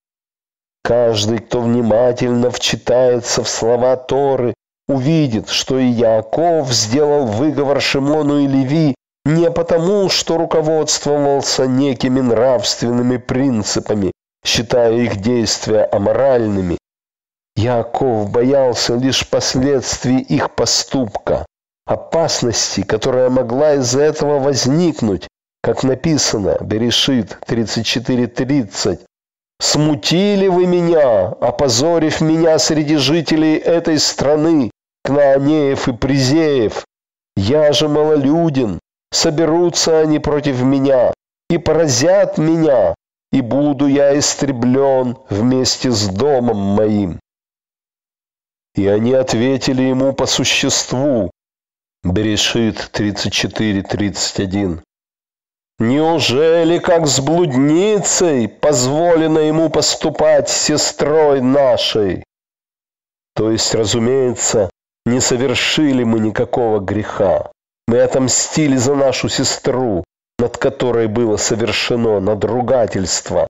Каждый, 0.84 1.40
кто 1.40 1.62
внимательно 1.62 2.52
вчитается 2.52 3.44
в 3.44 3.50
слова 3.50 3.96
Торы, 3.96 4.54
увидит, 4.88 5.50
что 5.50 5.80
и 5.80 5.88
Яков 5.88 6.72
сделал 6.72 7.26
выговор 7.26 7.82
Шимону 7.82 8.40
и 8.40 8.48
Леви 8.48 8.96
не 9.26 9.50
потому, 9.50 10.10
что 10.10 10.38
руководствовался 10.38 11.66
некими 11.66 12.22
нравственными 12.22 13.18
принципами, 13.18 14.12
считая 14.46 14.94
их 14.94 15.18
действия 15.18 15.84
аморальными. 15.92 16.78
Яков 17.56 18.30
боялся 18.32 18.96
лишь 18.96 19.28
последствий 19.28 20.20
их 20.20 20.54
поступка, 20.56 21.46
опасности, 21.86 22.84
которая 22.84 23.30
могла 23.30 23.76
из-за 23.76 24.02
этого 24.02 24.40
возникнуть, 24.40 25.28
как 25.62 25.84
написано, 25.84 26.58
Берешит 26.62 27.38
34.30, 27.48 29.00
Смутили 29.62 30.48
вы 30.48 30.68
меня, 30.68 31.28
опозорив 31.28 32.20
меня 32.20 32.60
среди 32.60 32.98
жителей 32.98 33.56
этой 33.56 34.00
страны, 34.00 34.70
Кнаанеев 35.04 35.88
и 35.88 35.94
Призеев. 35.94 36.84
Я 37.38 37.72
же 37.72 37.88
малолюден, 37.88 38.80
соберутся 39.12 40.00
они 40.00 40.20
против 40.20 40.62
меня 40.62 41.14
и 41.50 41.58
поразят 41.58 42.38
меня, 42.38 42.96
и 43.36 43.42
буду 43.42 43.88
я 43.88 44.18
истреблен 44.18 45.18
вместе 45.30 45.92
с 45.92 46.08
домом 46.08 46.56
моим. 46.58 47.20
И 48.76 48.88
они 48.88 49.12
ответили 49.12 49.84
ему 49.84 50.14
по 50.14 50.26
существу. 50.26 51.32
Берешит 52.02 52.90
34.31. 52.94 54.82
Неужели, 55.80 56.80
как 56.80 57.08
с 57.08 57.20
блудницей, 57.20 58.48
позволено 58.48 59.40
ему 59.40 59.70
поступать 59.70 60.48
с 60.48 60.56
сестрой 60.56 61.42
нашей? 61.42 62.24
То 63.36 63.52
есть, 63.52 63.76
разумеется, 63.76 64.70
не 65.06 65.20
совершили 65.20 66.06
мы 66.06 66.22
никакого 66.22 66.80
греха. 66.80 67.52
Мы 67.86 68.00
отомстили 68.00 68.78
за 68.78 68.96
нашу 68.96 69.28
сестру, 69.28 70.06
над 70.40 70.58
которой 70.58 71.08
было 71.08 71.38
совершено 71.38 72.20
надругательство. 72.20 73.48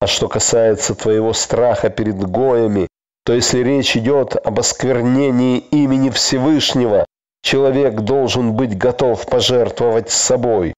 А 0.00 0.06
что 0.06 0.28
касается 0.28 0.94
твоего 0.94 1.32
страха 1.32 1.90
перед 1.90 2.18
гоями, 2.18 2.88
то 3.24 3.34
если 3.34 3.60
речь 3.60 3.96
идет 3.96 4.36
об 4.36 4.58
осквернении 4.58 5.58
имени 5.58 6.10
Всевышнего, 6.10 7.04
человек 7.42 8.00
должен 8.00 8.54
быть 8.54 8.76
готов 8.76 9.26
пожертвовать 9.26 10.10
собой. 10.10 10.74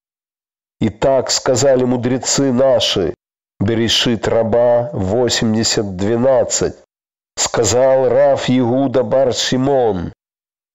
И 0.81 0.89
так 0.89 1.31
сказали 1.31 1.85
мудрецы 1.85 2.53
наши, 2.53 3.15
Берешит 3.63 4.27
раба 4.27 4.91
80.12. 4.93 6.75
Сказал 7.37 8.09
Раф 8.09 8.51
Иуда 8.51 9.05
бар 9.05 9.33
Шимон. 9.33 10.13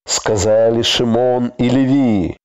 Сказали 0.08 0.82
Шимон 0.84 1.52
и 1.58 1.68
Леви. 1.68 2.38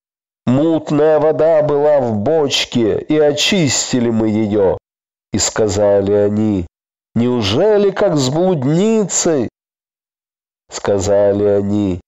Мутная 0.46 1.20
вода 1.20 1.62
была 1.62 2.00
в 2.00 2.16
бочке, 2.16 2.98
и 3.00 3.18
очистили 3.18 4.10
мы 4.10 4.28
ее. 4.28 4.78
И 5.32 5.38
сказали 5.38 6.12
они, 6.12 6.66
неужели 7.14 7.90
как 7.90 8.16
с 8.16 8.28
блудницей? 8.28 9.48
Сказали 10.70 11.44
они, 11.44 12.00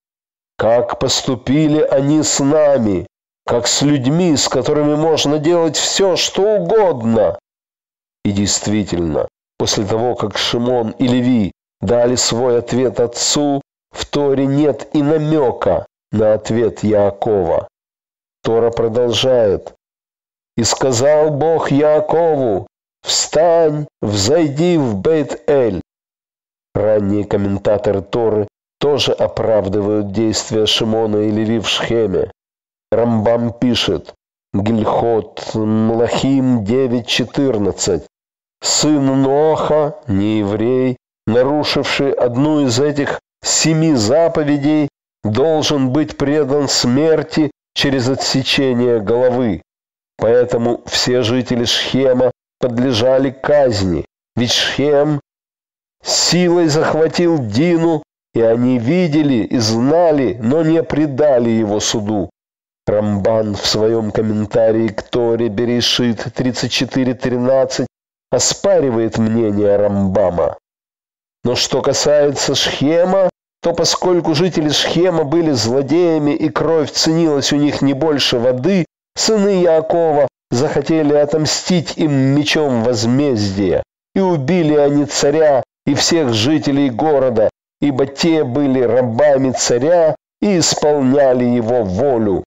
как 0.56 0.98
поступили 0.98 1.80
они 1.80 2.22
с 2.22 2.40
нами, 2.40 3.06
как 3.46 3.66
с 3.66 3.82
людьми, 3.82 4.36
с 4.36 4.48
которыми 4.48 4.94
можно 4.94 5.38
делать 5.38 5.76
все, 5.76 6.16
что 6.16 6.56
угодно. 6.56 7.38
И 8.24 8.32
действительно, 8.32 9.28
после 9.58 9.86
того, 9.86 10.14
как 10.14 10.38
Шимон 10.38 10.90
и 10.92 11.06
Леви 11.06 11.52
дали 11.80 12.16
свой 12.16 12.58
ответ 12.58 13.00
отцу, 13.00 13.60
в 13.90 14.06
Торе 14.06 14.46
нет 14.46 14.88
и 14.92 15.02
намека 15.02 15.86
на 16.10 16.34
ответ 16.34 16.82
Яакова. 16.82 17.68
Тора 18.44 18.70
продолжает. 18.70 19.74
«И 20.56 20.64
сказал 20.64 21.30
Бог 21.30 21.70
Яакову, 21.72 22.66
встань, 23.02 23.86
взойди 24.02 24.76
в 24.76 25.00
Бейт-Эль». 25.00 25.80
Ранние 26.74 27.24
комментаторы 27.24 28.02
Торы 28.02 28.46
тоже 28.78 29.12
оправдывают 29.12 30.12
действия 30.12 30.66
Шимона 30.66 31.16
и 31.16 31.30
Леви 31.30 31.58
в 31.58 31.68
Шхеме. 31.68 32.30
Рамбам 32.92 33.52
пишет, 33.52 34.12
Гильхот 34.52 35.54
Млахим 35.54 36.64
9.14. 36.64 38.02
Сын 38.62 39.22
Ноха, 39.22 39.96
не 40.06 40.38
еврей, 40.40 40.96
нарушивший 41.26 42.12
одну 42.12 42.60
из 42.60 42.78
этих 42.78 43.20
семи 43.42 43.94
заповедей, 43.94 44.88
должен 45.24 45.90
быть 45.90 46.16
предан 46.16 46.68
смерти 46.68 47.50
через 47.74 48.08
отсечение 48.08 49.00
головы. 49.00 49.62
Поэтому 50.16 50.82
все 50.86 51.22
жители 51.22 51.64
Шхема 51.64 52.30
подлежали 52.60 53.30
казни, 53.30 54.06
ведь 54.36 54.52
Шхем 54.52 55.20
силой 56.02 56.68
захватил 56.68 57.38
Дину, 57.38 58.02
и 58.32 58.40
они 58.40 58.78
видели 58.78 59.44
и 59.44 59.58
знали, 59.58 60.38
но 60.40 60.62
не 60.62 60.82
предали 60.82 61.50
его 61.50 61.80
суду. 61.80 62.30
Рамбан 62.86 63.54
в 63.54 63.66
своем 63.66 64.10
комментарии 64.12 64.88
к 64.88 65.02
Торе 65.02 65.48
Берешит 65.48 66.26
34.13 66.26 67.86
оспаривает 68.30 69.18
мнение 69.18 69.76
Рамбама. 69.76 70.56
Но 71.44 71.54
что 71.54 71.82
касается 71.82 72.54
Шхема, 72.54 73.30
то 73.64 73.72
поскольку 73.72 74.34
жители 74.34 74.68
Шхема 74.68 75.24
были 75.24 75.52
злодеями 75.52 76.32
и 76.32 76.50
кровь 76.50 76.92
ценилась 76.92 77.50
у 77.50 77.56
них 77.56 77.80
не 77.80 77.94
больше 77.94 78.38
воды, 78.38 78.84
сыны 79.16 79.62
Якова 79.62 80.28
захотели 80.50 81.14
отомстить 81.14 81.96
им 81.96 82.12
мечом 82.12 82.84
возмездия, 82.84 83.82
и 84.14 84.20
убили 84.20 84.74
они 84.74 85.06
царя 85.06 85.62
и 85.86 85.94
всех 85.94 86.34
жителей 86.34 86.90
города, 86.90 87.48
ибо 87.80 88.04
те 88.04 88.44
были 88.44 88.82
рабами 88.82 89.52
царя 89.52 90.14
и 90.42 90.58
исполняли 90.58 91.46
его 91.46 91.84
волю. 91.84 92.44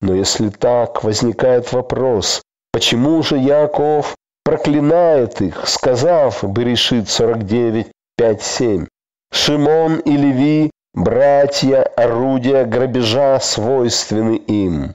Но 0.00 0.16
если 0.16 0.48
так, 0.48 1.04
возникает 1.04 1.72
вопрос, 1.72 2.42
почему 2.72 3.22
же 3.22 3.38
Яков 3.38 4.16
проклинает 4.44 5.40
их, 5.40 5.68
сказав, 5.68 6.42
Берешит 6.42 7.08
49, 7.08 7.86
5, 8.16 8.42
7, 8.42 8.86
Шимон 9.30 9.98
и 10.00 10.16
Леви, 10.16 10.70
братья, 10.94 11.82
орудия 11.82 12.64
грабежа 12.64 13.40
свойственны 13.40 14.36
им. 14.36 14.94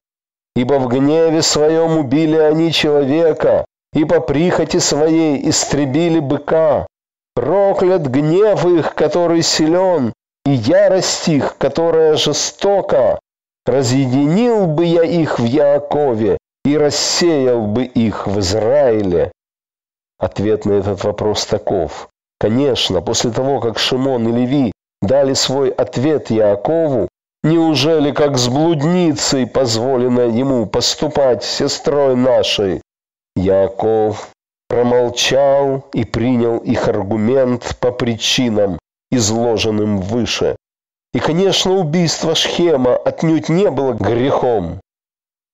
Ибо 0.55 0.75
в 0.75 0.87
гневе 0.87 1.41
своем 1.41 1.97
убили 1.97 2.37
они 2.37 2.71
человека, 2.71 3.65
и 3.93 4.05
по 4.05 4.19
прихоти 4.19 4.77
своей 4.77 5.49
истребили 5.49 6.19
быка. 6.19 6.85
Проклят 7.35 8.03
гнев 8.07 8.65
их, 8.65 8.93
который 8.95 9.41
силен, 9.41 10.13
и 10.45 10.51
ярость 10.51 11.27
их, 11.27 11.57
которая 11.57 12.15
жестока, 12.15 13.19
разъединил 13.65 14.67
бы 14.67 14.85
я 14.85 15.03
их 15.03 15.39
в 15.39 15.45
Яакове 15.45 16.37
и 16.65 16.77
рассеял 16.77 17.65
бы 17.65 17.85
их 17.85 18.27
в 18.27 18.39
Израиле. 18.39 19.31
Ответ 20.19 20.65
на 20.65 20.73
этот 20.73 21.03
вопрос 21.03 21.45
таков. 21.45 22.09
Конечно, 22.43 22.99
после 22.99 23.31
того, 23.31 23.61
как 23.61 23.79
Шимон 23.79 24.27
и 24.27 24.31
Леви 24.33 24.73
дали 25.01 25.33
свой 25.33 25.69
ответ 25.69 26.29
Яакову, 26.29 27.07
неужели 27.41 28.11
как 28.11 28.37
с 28.37 28.49
блудницей 28.49 29.47
позволено 29.47 30.19
ему 30.19 30.65
поступать 30.65 31.45
сестрой 31.45 32.17
нашей? 32.17 32.81
Яаков 33.37 34.27
промолчал 34.67 35.85
и 35.93 36.03
принял 36.03 36.57
их 36.57 36.89
аргумент 36.89 37.77
по 37.79 37.93
причинам, 37.93 38.77
изложенным 39.09 39.99
выше. 40.01 40.57
И, 41.13 41.19
конечно, 41.19 41.71
убийство 41.71 42.35
Шхема 42.35 42.97
отнюдь 42.97 43.47
не 43.47 43.71
было 43.71 43.93
грехом. 43.93 44.81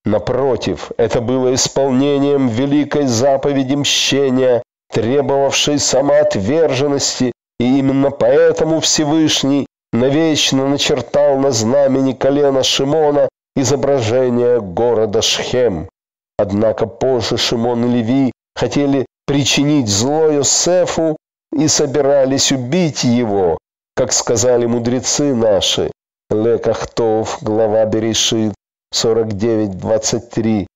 Напротив, 0.06 0.92
это 0.98 1.22
было 1.22 1.54
исполнением 1.54 2.48
великой 2.48 3.06
заповеди 3.06 3.76
мщения, 3.76 4.64
требовавшей 4.92 5.80
самоотверженности, 5.80 7.32
и 7.60 7.80
именно 7.80 8.12
поэтому 8.12 8.80
Всевышний 8.80 9.66
навечно 9.92 10.68
начертал 10.68 11.38
на 11.38 11.52
знамени 11.52 12.14
колена 12.14 12.64
Шимона 12.64 13.30
изображение 13.56 14.62
города 14.62 15.22
Шхем. 15.22 15.90
Однако 16.38 16.86
позже 16.86 17.38
Шимон 17.38 17.86
и 17.86 17.98
Леви 17.98 18.32
хотели 18.56 19.06
причинить 19.26 19.88
зло 19.88 20.30
Йосефу 20.30 21.18
и 21.52 21.68
собирались 21.68 22.52
убить 22.52 23.04
его, 23.04 23.58
как 23.96 24.14
сказали 24.14 24.66
мудрецы 24.66 25.36
наши. 25.36 25.92
Лекахтов, 26.30 27.40
глава 27.42 27.86
Берешит, 27.86 28.54
49-23. 28.94 30.68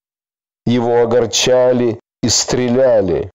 Его 0.66 1.02
огорчали 1.02 2.00
и 2.22 2.30
стреляли. 2.30 3.30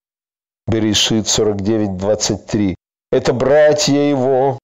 Берешит 0.69 1.27
49-23. 1.27 2.75
Это 3.11 3.33
братья 3.33 3.95
его. 3.95 4.59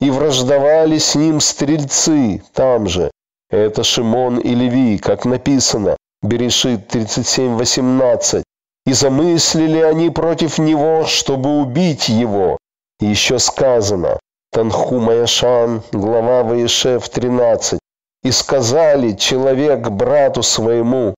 И 0.00 0.10
враждовали 0.10 0.98
с 0.98 1.14
ним 1.14 1.40
стрельцы 1.40 2.42
там 2.52 2.88
же. 2.88 3.10
Это 3.48 3.84
Шимон 3.84 4.38
и 4.38 4.52
Леви, 4.52 4.98
как 4.98 5.24
написано. 5.24 5.96
Берешит 6.22 6.92
37-18. 6.92 8.42
И 8.84 8.92
замыслили 8.92 9.78
они 9.78 10.10
против 10.10 10.58
него, 10.58 11.06
чтобы 11.06 11.60
убить 11.60 12.08
его. 12.08 12.58
И 12.98 13.06
еще 13.06 13.38
сказано. 13.38 14.18
Танху 14.50 15.00
Яшан, 15.12 15.82
глава 15.92 16.42
Ваишев 16.42 17.08
13. 17.08 17.78
И 18.24 18.30
сказали 18.32 19.12
человек 19.12 19.88
брату 19.88 20.42
своему, 20.42 21.14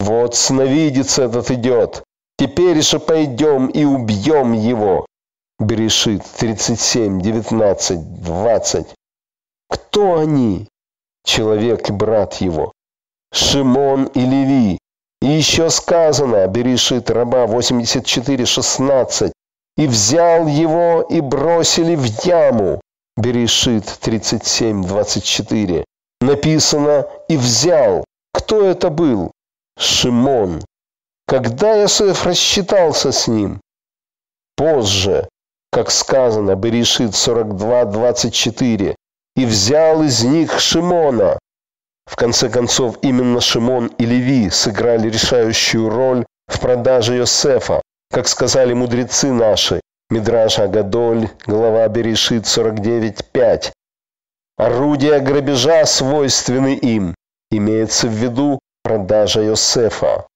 вот 0.00 0.34
сновидец 0.34 1.18
этот 1.18 1.50
идет, 1.50 2.02
теперь 2.42 2.82
же 2.82 2.98
пойдем 2.98 3.68
и 3.68 3.84
убьем 3.84 4.52
его. 4.52 5.06
Берешит 5.60 6.22
37, 6.38 7.20
19, 7.20 8.22
20. 8.24 8.86
Кто 9.68 10.18
они? 10.18 10.68
Человек 11.24 11.88
и 11.88 11.92
брат 11.92 12.34
его. 12.40 12.72
Шимон 13.32 14.06
и 14.06 14.20
Леви. 14.20 14.78
И 15.20 15.26
еще 15.26 15.70
сказано, 15.70 16.48
Берешит 16.48 17.10
раба 17.10 17.46
84, 17.46 18.44
16. 18.44 19.32
И 19.76 19.86
взял 19.86 20.48
его 20.48 21.02
и 21.02 21.20
бросили 21.20 21.94
в 21.94 22.04
яму. 22.24 22.80
Берешит 23.16 23.84
37, 24.00 24.84
24 24.84 25.84
написано 26.22 27.06
«и 27.28 27.36
взял». 27.36 28.04
Кто 28.32 28.64
это 28.64 28.90
был? 28.90 29.30
Шимон. 29.78 30.62
Когда 31.32 31.80
Иосиф 31.80 32.26
рассчитался 32.26 33.10
с 33.10 33.26
ним? 33.26 33.62
Позже, 34.54 35.30
как 35.70 35.90
сказано, 35.90 36.56
Берешит 36.56 37.12
42.24, 37.12 38.94
«И 39.36 39.46
взял 39.46 40.02
из 40.02 40.22
них 40.24 40.60
Шимона». 40.60 41.38
В 42.04 42.16
конце 42.16 42.50
концов, 42.50 42.98
именно 43.00 43.40
Шимон 43.40 43.86
и 43.86 44.04
Леви 44.04 44.50
сыграли 44.50 45.08
решающую 45.08 45.88
роль 45.88 46.26
в 46.48 46.60
продаже 46.60 47.14
Йосефа, 47.14 47.80
как 48.10 48.28
сказали 48.28 48.74
мудрецы 48.74 49.32
наши, 49.32 49.80
Мидраш 50.10 50.58
Агадоль, 50.58 51.30
глава 51.46 51.88
Берешит 51.88 52.44
49.5. 52.44 53.72
Орудия 54.58 55.18
грабежа 55.20 55.86
свойственны 55.86 56.74
им. 56.74 57.14
Имеется 57.50 58.06
в 58.06 58.12
виду 58.12 58.58
продажа 58.82 59.40
Йосефа. 59.40 60.26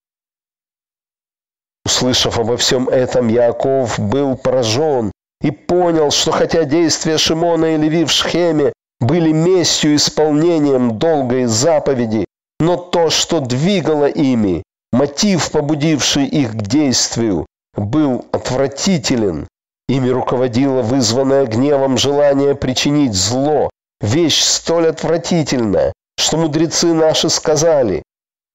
Услышав 1.86 2.40
обо 2.40 2.56
всем 2.56 2.88
этом, 2.88 3.28
Яков 3.28 4.00
был 4.00 4.36
поражен 4.36 5.12
и 5.40 5.52
понял, 5.52 6.10
что 6.10 6.32
хотя 6.32 6.64
действия 6.64 7.16
Шимона 7.16 7.74
и 7.74 7.76
Леви 7.76 8.04
в 8.04 8.10
Шхеме 8.10 8.72
были 8.98 9.30
местью 9.30 9.94
исполнением 9.94 10.98
долгой 10.98 11.44
заповеди, 11.44 12.24
но 12.58 12.76
то, 12.76 13.08
что 13.08 13.38
двигало 13.38 14.06
ими, 14.06 14.64
мотив, 14.90 15.52
побудивший 15.52 16.26
их 16.26 16.56
к 16.56 16.62
действию, 16.62 17.46
был 17.76 18.24
отвратителен. 18.32 19.46
Ими 19.88 20.08
руководило 20.08 20.82
вызванное 20.82 21.46
гневом 21.46 21.98
желание 21.98 22.56
причинить 22.56 23.14
зло, 23.14 23.70
вещь 24.00 24.42
столь 24.42 24.88
отвратительная, 24.88 25.92
что 26.18 26.36
мудрецы 26.36 26.92
наши 26.92 27.30
сказали, 27.30 28.02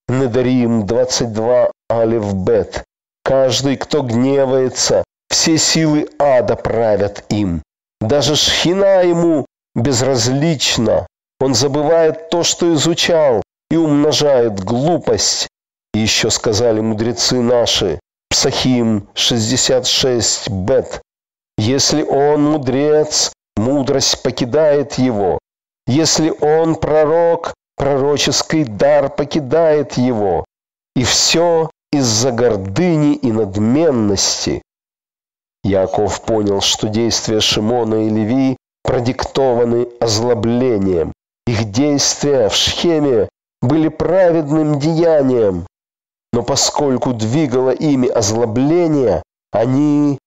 Недарим 0.09 0.85
22 0.85 1.71
Алев 1.89 2.33
Бет, 2.33 2.83
каждый, 3.23 3.77
кто 3.77 4.01
гневается, 4.01 5.03
все 5.29 5.57
силы 5.57 6.07
ада 6.19 6.55
правят 6.55 7.23
им. 7.29 7.61
Даже 7.99 8.35
шхина 8.35 9.03
ему 9.03 9.45
безразлична. 9.75 11.07
Он 11.39 11.53
забывает 11.53 12.29
то, 12.29 12.43
что 12.43 12.73
изучал, 12.73 13.41
и 13.69 13.77
умножает 13.77 14.59
глупость. 14.63 15.47
Еще 15.93 16.29
сказали 16.29 16.79
мудрецы 16.79 17.41
наши, 17.41 17.99
Псахим 18.29 19.07
66 19.13 20.49
Бет, 20.49 21.01
если 21.57 22.01
он 22.01 22.43
мудрец, 22.43 23.33
мудрость 23.55 24.23
покидает 24.23 24.93
его. 24.93 25.37
Если 25.85 26.33
он 26.41 26.75
пророк, 26.75 27.53
пророческий 27.75 28.63
дар 28.63 29.09
покидает 29.09 29.93
его. 29.93 30.45
И 30.95 31.03
все 31.03 31.69
из-за 31.91 32.31
гордыни 32.31 33.15
и 33.15 33.31
надменности. 33.31 34.61
Яков 35.63 36.21
понял, 36.21 36.61
что 36.61 36.87
действия 36.87 37.39
Шимона 37.39 38.07
и 38.07 38.09
Леви 38.09 38.57
продиктованы 38.83 39.87
озлоблением. 39.99 41.13
Их 41.45 41.71
действия 41.71 42.49
в 42.49 42.55
Шхеме 42.55 43.29
были 43.61 43.89
праведным 43.89 44.79
деянием, 44.79 45.67
но 46.33 46.43
поскольку 46.43 47.13
двигало 47.13 47.71
ими 47.71 48.07
озлобление, 48.07 49.21
они 49.51 50.17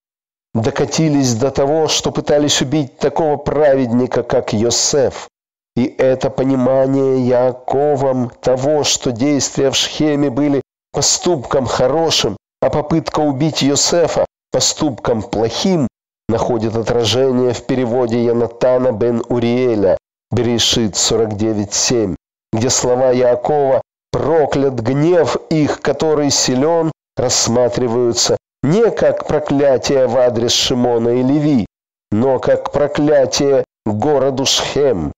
докатились 0.54 1.34
до 1.34 1.50
того, 1.50 1.88
что 1.88 2.12
пытались 2.12 2.62
убить 2.62 2.98
такого 2.98 3.36
праведника, 3.36 4.22
как 4.22 4.52
Йосеф. 4.52 5.28
И 5.76 5.86
это 5.86 6.30
понимание 6.30 7.26
Яаковом 7.26 8.30
того, 8.30 8.84
что 8.84 9.10
действия 9.10 9.70
в 9.70 9.76
Шхеме 9.76 10.30
были 10.30 10.62
поступком 10.94 11.66
хорошим, 11.66 12.36
а 12.62 12.70
попытка 12.70 13.20
убить 13.20 13.62
Йосефа 13.62 14.24
поступком 14.52 15.22
плохим, 15.22 15.88
находит 16.28 16.76
отражение 16.76 17.52
в 17.52 17.66
переводе 17.66 18.24
Янатана 18.24 18.92
бен 18.92 19.22
Уриэля, 19.28 19.98
Берешит 20.30 20.94
49.7, 20.94 22.16
где 22.52 22.70
слова 22.70 23.10
Яакова 23.10 23.82
«проклят 24.10 24.74
гнев 24.74 25.36
их, 25.50 25.80
который 25.80 26.30
силен», 26.30 26.92
рассматриваются 27.16 28.36
не 28.62 28.90
как 28.90 29.26
проклятие 29.26 30.06
в 30.06 30.16
адрес 30.16 30.52
Шимона 30.52 31.08
и 31.08 31.22
Леви, 31.22 31.66
но 32.10 32.38
как 32.38 32.72
проклятие 32.72 33.64
городу 33.84 34.46
Шхем. 34.46 35.12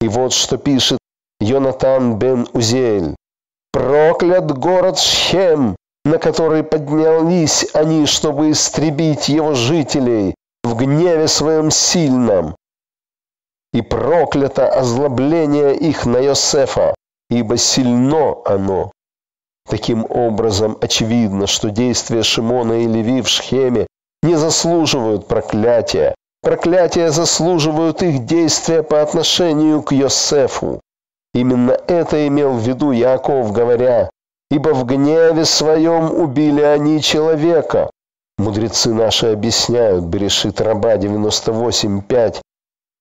И 0.00 0.08
вот 0.08 0.32
что 0.32 0.56
пишет 0.58 0.98
Йонатан 1.40 2.18
бен 2.18 2.48
Узель. 2.52 3.14
«Проклят 3.72 4.50
город 4.58 4.98
Шхем, 4.98 5.76
на 6.04 6.18
который 6.18 6.62
поднялись 6.62 7.66
они, 7.74 8.06
чтобы 8.06 8.50
истребить 8.50 9.28
его 9.28 9.54
жителей 9.54 10.34
в 10.64 10.74
гневе 10.76 11.28
своем 11.28 11.70
сильном. 11.70 12.56
И 13.72 13.82
проклято 13.82 14.68
озлобление 14.68 15.76
их 15.76 16.06
на 16.06 16.18
Йосефа, 16.18 16.94
ибо 17.28 17.56
сильно 17.56 18.36
оно». 18.44 18.90
Таким 19.68 20.04
образом, 20.08 20.76
очевидно, 20.80 21.46
что 21.46 21.70
действия 21.70 22.24
Шимона 22.24 22.82
и 22.82 22.86
Леви 22.88 23.22
в 23.22 23.28
Шхеме 23.28 23.86
не 24.22 24.34
заслуживают 24.34 25.28
проклятия. 25.28 26.14
Проклятия 26.42 27.10
заслуживают 27.10 28.02
их 28.02 28.24
действия 28.24 28.82
по 28.82 29.02
отношению 29.02 29.82
к 29.82 29.92
Йосефу. 29.92 30.80
Именно 31.34 31.72
это 31.86 32.26
имел 32.26 32.54
в 32.54 32.60
виду 32.60 32.90
Яков, 32.90 33.52
говоря, 33.52 34.10
«Ибо 34.50 34.70
в 34.70 34.84
гневе 34.84 35.44
своем 35.44 36.12
убили 36.12 36.62
они 36.62 37.00
человека». 37.00 37.90
Мудрецы 38.38 38.92
наши 38.92 39.26
объясняют, 39.26 40.04
Берешит 40.04 40.60
Раба 40.60 40.96
98.5, 40.96 42.40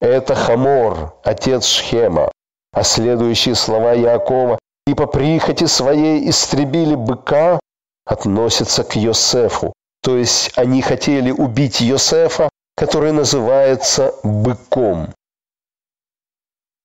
это 0.01 0.35
Хамор, 0.35 1.15
отец 1.23 1.65
Шхема, 1.65 2.31
а 2.71 2.83
следующие 2.83 3.55
слова 3.55 3.93
Якова 3.93 4.59
«И 4.85 4.93
по 4.93 5.07
прихоти 5.07 5.65
своей 5.65 6.29
истребили 6.29 6.95
быка» 6.95 7.59
относятся 8.05 8.83
к 8.83 8.95
Йосефу, 8.95 9.73
то 10.01 10.17
есть 10.17 10.51
они 10.55 10.81
хотели 10.81 11.31
убить 11.31 11.81
Йосефа, 11.81 12.49
который 12.75 13.11
называется 13.11 14.13
быком. 14.23 15.13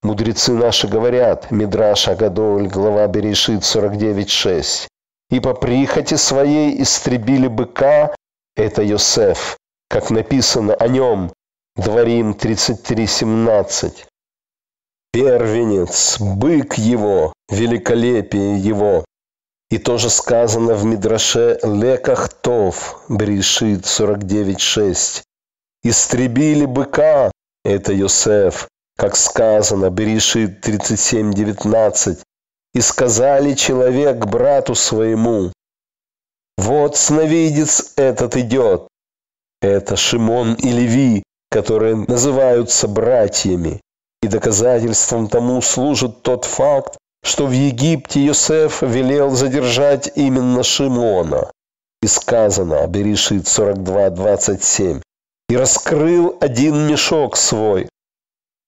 Мудрецы 0.05 0.53
наши 0.53 0.87
говорят, 0.87 1.51
Мидраш 1.51 2.09
Агадоль, 2.09 2.69
глава 2.69 3.07
Берешит 3.07 3.63
49.6, 3.63 4.87
«И 5.31 5.41
по 5.41 5.55
прихоти 5.55 6.17
своей 6.17 6.83
истребили 6.83 7.49
быка»– 7.49 8.15
это 8.55 8.83
Йосеф, 8.83 9.57
как 9.89 10.11
написано 10.11 10.75
о 10.75 10.89
нем, 10.89 11.33
Дворим 11.77 12.33
33.17. 12.33 14.05
Первенец, 15.11 16.21
бык 16.21 16.75
его, 16.75 17.33
великолепие 17.51 18.59
его. 18.59 19.07
И 19.71 19.79
тоже 19.79 20.11
сказано 20.11 20.75
в 20.75 20.85
Мидраше 20.85 21.59
Лекахтов, 21.63 23.03
Брешит 23.09 23.87
49.6. 23.87 25.23
Истребили 25.83 26.67
быка, 26.67 27.31
это 27.65 27.95
Йосеф, 27.95 28.69
как 28.97 29.17
сказано, 29.17 29.91
Берешит 29.91 30.67
37.19, 30.67 32.23
и 32.75 32.81
сказали 32.81 33.55
человек 33.55 34.27
брату 34.27 34.75
своему, 34.75 35.53
вот 36.57 36.97
сновидец 36.97 37.93
этот 37.97 38.37
идет, 38.37 38.89
это 39.61 39.97
Шимон 39.97 40.55
и 40.55 40.71
Леви, 40.71 41.23
которые 41.51 41.97
называются 41.97 42.89
братьями, 42.89 43.81
и 44.23 44.29
доказательством 44.29 45.29
тому 45.29 45.61
служит 45.63 46.23
тот 46.23 46.45
факт, 46.45 46.97
что 47.25 47.47
в 47.47 47.53
Египте 47.53 48.25
Йосеф 48.25 48.83
велел 48.83 49.31
задержать 49.31 50.13
именно 50.15 50.63
Шимона. 50.63 51.51
И 52.03 52.07
сказано, 52.07 52.87
Берешит 52.87 53.45
42.27, 53.45 55.03
и 55.49 55.57
раскрыл 55.57 56.37
один 56.41 56.87
мешок 56.87 57.37
свой, 57.37 57.89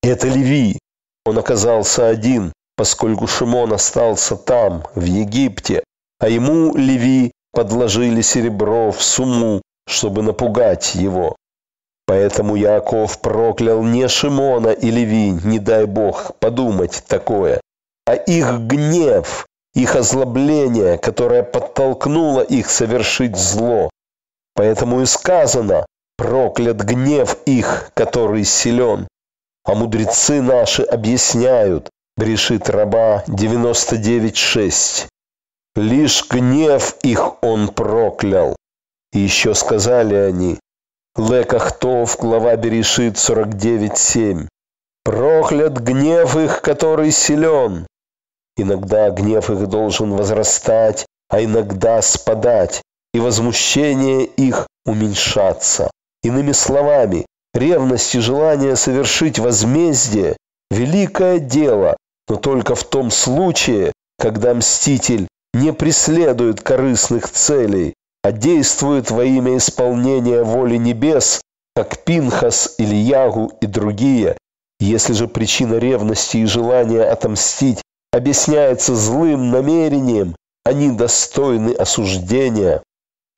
это 0.07 0.29
Леви. 0.29 0.79
Он 1.25 1.38
оказался 1.38 2.09
один, 2.09 2.53
поскольку 2.77 3.27
Шимон 3.27 3.73
остался 3.73 4.37
там, 4.37 4.85
в 4.95 5.05
Египте, 5.05 5.83
а 6.19 6.29
ему, 6.29 6.77
Леви, 6.77 7.33
подложили 7.53 8.21
серебро 8.21 8.92
в 8.92 9.03
сумму, 9.03 9.62
чтобы 9.88 10.23
напугать 10.23 10.95
его. 10.95 11.37
Поэтому 12.07 12.55
Яков 12.55 13.21
проклял 13.21 13.83
не 13.83 14.07
Шимона 14.09 14.69
и 14.69 14.90
Леви, 14.90 15.31
не 15.31 15.59
дай 15.59 15.87
Бог 15.87 16.37
подумать 16.38 17.03
такое, 17.09 17.61
а 18.07 18.14
их 18.14 18.61
гнев, 18.61 19.47
их 19.75 19.97
озлобление, 19.97 20.99
которое 20.99 21.42
подтолкнуло 21.42 22.42
их 22.42 22.71
совершить 22.71 23.37
зло. 23.37 23.90
Поэтому 24.55 25.03
и 25.03 25.07
сказано, 25.07 25.85
проклят 26.16 26.77
гнев 26.77 27.37
их, 27.45 27.90
который 27.95 28.45
силен. 28.45 29.09
А 29.66 29.74
мудрецы 29.74 30.40
наши 30.40 30.83
объясняют, 30.85 31.90
брешит 32.16 32.70
раба 32.70 33.24
99.6. 33.26 35.09
Лишь 35.74 36.24
гнев 36.31 36.96
их 37.02 37.42
он 37.42 37.68
проклял. 37.68 38.55
И 39.12 39.18
еще 39.18 39.55
сказали 39.55 40.14
они, 40.14 40.61
Лекахтов, 41.16 42.16
глава 42.20 42.55
Берешит 42.57 43.16
49.7. 43.16 44.46
Проклят 45.02 45.79
гнев 45.79 46.37
их, 46.37 46.62
который 46.62 47.11
силен. 47.11 47.87
Иногда 48.57 49.11
гнев 49.11 49.50
их 49.50 49.66
должен 49.66 50.12
возрастать, 50.12 51.07
а 51.29 51.42
иногда 51.42 52.02
спадать, 52.02 52.83
и 53.12 53.18
возмущение 53.18 54.26
их 54.26 54.66
уменьшаться. 54.85 55.90
Иными 56.22 56.52
словами, 56.52 57.26
Ревность 57.57 58.14
и 58.14 58.21
желание 58.21 58.77
совершить 58.77 59.38
возмездие– 59.38 60.37
великое 60.71 61.38
дело, 61.38 61.97
но 62.29 62.37
только 62.37 62.75
в 62.75 62.85
том 62.85 63.11
случае, 63.11 63.95
когда 64.19 64.53
мститель 64.53 65.27
не 65.55 65.73
преследует 65.73 66.61
корыстных 66.61 67.31
целей, 67.31 67.95
а 68.23 68.33
действует 68.33 69.11
во 69.11 69.25
имя 69.25 69.57
исполнения 69.57 70.42
воли 70.42 70.77
небес, 70.77 71.40
как 71.75 72.05
Пинхас, 72.05 72.75
или 72.77 72.95
Ягу 72.95 73.51
и 73.62 73.66
другие. 73.66 74.37
Если 74.79 75.14
же 75.14 75.27
причина 75.27 75.77
ревности 75.77 76.37
и 76.37 76.45
желания 76.45 77.05
отомстить 77.05 77.81
объясняется 78.12 78.95
злым 78.95 79.51
намерением, 79.51 80.37
они 80.62 80.90
достойны 80.90 81.73
осуждения. 81.73 82.83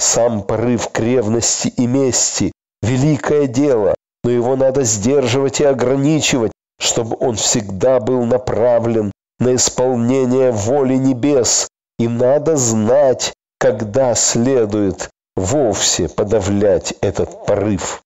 Сам 0.00 0.42
порыв 0.42 0.88
к 0.88 0.98
ревности 0.98 1.68
и 1.68 1.86
мести– 1.86 2.50
великое 2.82 3.46
дело, 3.46 3.94
но 4.24 4.30
его 4.30 4.56
надо 4.56 4.82
сдерживать 4.84 5.60
и 5.60 5.64
ограничивать, 5.64 6.52
чтобы 6.80 7.16
он 7.18 7.36
всегда 7.36 8.00
был 8.00 8.24
направлен 8.24 9.12
на 9.38 9.54
исполнение 9.54 10.50
воли 10.50 10.94
небес, 10.94 11.68
и 11.98 12.08
надо 12.08 12.56
знать, 12.56 13.32
когда 13.58 14.14
следует 14.14 15.10
вовсе 15.36 16.08
подавлять 16.08 16.94
этот 17.00 17.46
порыв. 17.46 18.02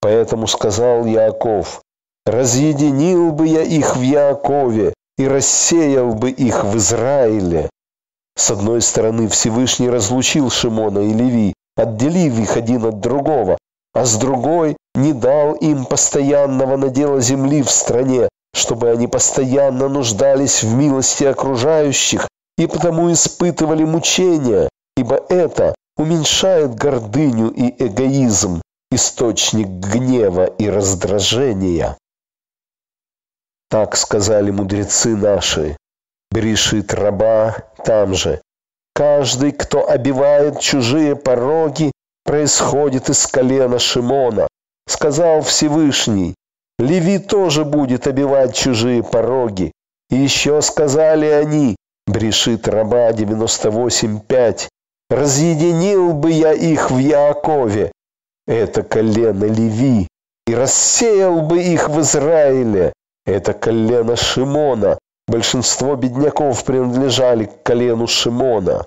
Поэтому 0.00 0.46
сказал 0.46 1.06
Яаков, 1.06 1.82
«Разъединил 2.24 3.32
бы 3.32 3.46
я 3.46 3.62
их 3.62 3.96
в 3.96 4.02
Яакове 4.02 4.92
и 5.16 5.26
рассеял 5.26 6.14
бы 6.14 6.30
их 6.30 6.64
в 6.64 6.76
Израиле». 6.76 7.70
С 8.36 8.50
одной 8.50 8.82
стороны, 8.82 9.28
Всевышний 9.28 9.88
разлучил 9.88 10.50
Шимона 10.50 10.98
и 10.98 11.14
Леви, 11.14 11.54
отделив 11.76 12.38
их 12.38 12.56
один 12.56 12.84
от 12.84 13.00
другого, 13.00 13.56
а 13.96 14.04
с 14.04 14.18
другой 14.18 14.76
не 14.94 15.14
дал 15.14 15.54
им 15.54 15.86
постоянного 15.86 16.76
надела 16.76 17.18
земли 17.22 17.62
в 17.62 17.70
стране, 17.70 18.28
чтобы 18.52 18.90
они 18.90 19.06
постоянно 19.06 19.88
нуждались 19.88 20.62
в 20.62 20.74
милости 20.74 21.24
окружающих 21.24 22.28
и 22.58 22.66
потому 22.66 23.10
испытывали 23.10 23.84
мучения, 23.84 24.68
ибо 24.98 25.24
это 25.30 25.74
уменьшает 25.96 26.74
гордыню 26.74 27.48
и 27.48 27.74
эгоизм, 27.86 28.60
источник 28.90 29.66
гнева 29.66 30.44
и 30.44 30.68
раздражения. 30.68 31.96
Так 33.70 33.96
сказали 33.96 34.50
мудрецы 34.50 35.16
наши. 35.16 35.74
Брешит 36.30 36.92
раба 36.92 37.56
там 37.82 38.14
же. 38.14 38.42
Каждый, 38.94 39.52
кто 39.52 39.88
обивает 39.88 40.60
чужие 40.60 41.16
пороги, 41.16 41.92
происходит 42.26 43.08
из 43.08 43.26
колена 43.26 43.78
Шимона. 43.78 44.48
Сказал 44.88 45.40
Всевышний, 45.42 46.34
Леви 46.78 47.18
тоже 47.18 47.64
будет 47.64 48.06
обивать 48.06 48.54
чужие 48.54 49.02
пороги. 49.02 49.72
И 50.10 50.16
еще 50.16 50.60
сказали 50.62 51.26
они, 51.26 51.76
Брешит 52.06 52.68
раба 52.68 53.10
98.5, 53.10 54.68
разъединил 55.10 56.12
бы 56.12 56.30
я 56.30 56.52
их 56.52 56.90
в 56.90 56.98
Яакове, 56.98 57.90
это 58.46 58.84
колено 58.84 59.44
Леви, 59.44 60.06
и 60.46 60.54
рассеял 60.54 61.42
бы 61.42 61.60
их 61.60 61.88
в 61.88 62.00
Израиле, 62.00 62.92
это 63.24 63.52
колено 63.52 64.14
Шимона. 64.14 64.98
Большинство 65.26 65.96
бедняков 65.96 66.62
принадлежали 66.64 67.46
к 67.46 67.64
колену 67.64 68.06
Шимона. 68.06 68.86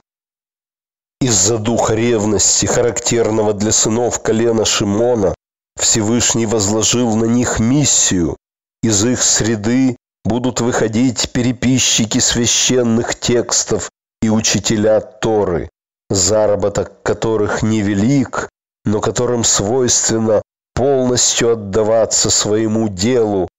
Из-за 1.22 1.58
духа 1.58 1.96
ревности, 1.96 2.66
характерного 2.66 3.54
для 3.54 3.74
сынов 3.74 4.22
колена 4.22 4.64
Шимона, 4.64 5.36
Всевышний 5.78 6.46
возложил 6.46 7.16
на 7.16 7.26
них 7.26 7.60
миссию. 7.60 8.38
Из 8.82 9.04
их 9.04 9.22
среды 9.22 9.98
будут 10.24 10.62
выходить 10.62 11.32
переписчики 11.32 12.20
священных 12.20 13.16
текстов 13.16 13.90
и 14.22 14.30
учителя 14.30 15.02
Торы, 15.02 15.70
заработок 16.10 17.02
которых 17.04 17.64
невелик, 17.64 18.50
но 18.86 19.02
которым 19.02 19.44
свойственно 19.44 20.42
полностью 20.74 21.52
отдаваться 21.52 22.30
своему 22.30 22.88
делу, 22.88 23.50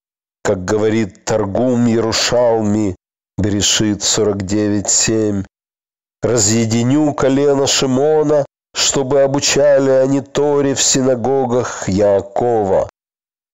как 0.42 0.64
говорит 0.64 1.26
Торгум 1.26 1.86
Ярушалми, 1.86 2.96
Берешит 3.38 4.00
49.7, 4.00 5.44
разъединю 6.22 7.14
колено 7.14 7.66
Шимона, 7.66 8.44
чтобы 8.74 9.22
обучали 9.22 9.90
они 9.90 10.20
Торе 10.20 10.74
в 10.74 10.82
синагогах 10.82 11.88
Яакова. 11.88 12.88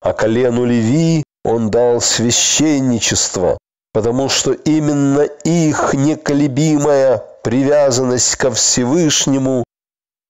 А 0.02 0.12
колену 0.12 0.64
Леви 0.64 1.24
он 1.44 1.70
дал 1.70 2.00
священничество, 2.00 3.58
потому 3.92 4.28
что 4.28 4.52
именно 4.52 5.22
их 5.22 5.94
неколебимая 5.94 7.22
привязанность 7.42 8.36
ко 8.36 8.50
Всевышнему 8.50 9.64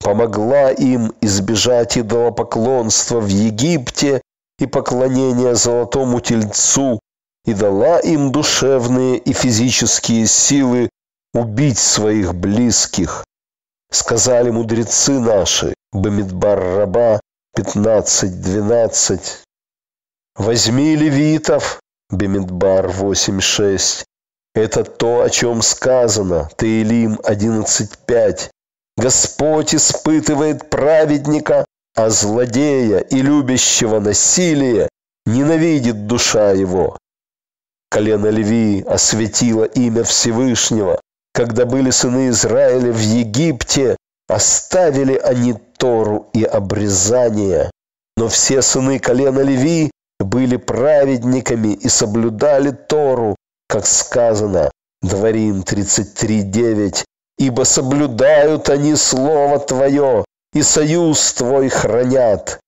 помогла 0.00 0.70
им 0.70 1.12
избежать 1.20 1.98
идолопоклонства 1.98 3.18
в 3.20 3.28
Египте 3.28 4.20
и 4.58 4.66
поклонения 4.66 5.54
золотому 5.54 6.20
тельцу, 6.20 7.00
и 7.44 7.54
дала 7.54 7.98
им 8.00 8.32
душевные 8.32 9.18
и 9.18 9.32
физические 9.32 10.26
силы 10.26 10.90
убить 11.36 11.78
своих 11.78 12.34
близких. 12.34 13.24
Сказали 13.90 14.50
мудрецы 14.50 15.20
наши, 15.20 15.74
Бамидбар 15.92 16.58
Раба 16.58 17.20
15.12. 17.56 19.20
Возьми 20.36 20.96
левитов, 20.96 21.80
Бемидбар 22.10 22.86
8.6. 22.86 24.04
Это 24.54 24.84
то, 24.84 25.22
о 25.22 25.30
чем 25.30 25.62
сказано, 25.62 26.48
Таилим 26.56 27.14
11.5. 27.22 28.50
Господь 28.96 29.74
испытывает 29.74 30.70
праведника, 30.70 31.64
а 31.94 32.10
злодея 32.10 32.98
и 33.00 33.20
любящего 33.22 34.00
насилие 34.00 34.88
ненавидит 35.26 36.06
душа 36.06 36.52
его. 36.52 36.98
Колено 37.90 38.28
Леви 38.28 38.82
осветило 38.82 39.64
имя 39.64 40.04
Всевышнего. 40.04 41.00
Когда 41.36 41.66
были 41.66 41.90
сыны 41.90 42.30
Израиля 42.30 42.90
в 42.90 42.98
Египте, 42.98 43.94
оставили 44.26 45.16
они 45.18 45.52
Тору 45.76 46.30
и 46.32 46.42
обрезание. 46.42 47.70
Но 48.16 48.28
все 48.28 48.62
сыны 48.62 48.98
колена 48.98 49.40
Леви 49.40 49.90
были 50.18 50.56
праведниками 50.56 51.74
и 51.74 51.90
соблюдали 51.90 52.70
Тору, 52.70 53.36
как 53.68 53.84
сказано, 53.84 54.70
Дворим 55.02 55.60
33.9, 55.60 57.04
«Ибо 57.36 57.64
соблюдают 57.64 58.70
они 58.70 58.96
Слово 58.96 59.58
Твое, 59.58 60.24
и 60.54 60.62
союз 60.62 61.34
Твой 61.34 61.68
хранят». 61.68 62.60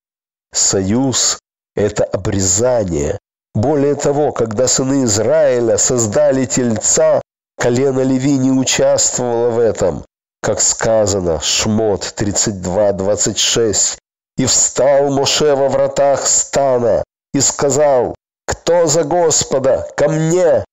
Союз– 0.53 1.39
это 1.75 2.05
обрезание. 2.05 3.17
Более 3.55 3.95
того, 3.95 4.33
когда 4.33 4.69
сыны 4.69 5.05
Израиля 5.05 5.79
создали 5.79 6.45
тельца, 6.45 7.23
колено 7.59 8.01
Леви 8.01 8.39
не 8.39 8.51
участвовало 8.51 9.51
в 9.51 9.59
этом, 9.59 10.05
как 10.41 10.61
сказано, 10.61 11.41
Шмот 11.41 12.15
32.26. 12.17 13.99
«И 14.37 14.47
встал 14.47 15.11
Моше 15.11 15.55
во 15.55 15.69
вратах 15.69 16.27
стана 16.27 17.03
и 17.35 17.41
сказал, 17.41 18.15
«Кто 18.47 18.87
за 18.87 19.03
Господа? 19.03 19.89
Ко 19.97 20.09
мне!» 20.09 20.65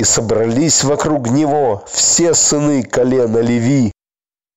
И 0.00 0.04
собрались 0.04 0.82
вокруг 0.82 1.30
него 1.30 1.84
все 1.86 2.34
сыны 2.34 2.82
колена 2.82 3.38
Леви. 3.38 3.92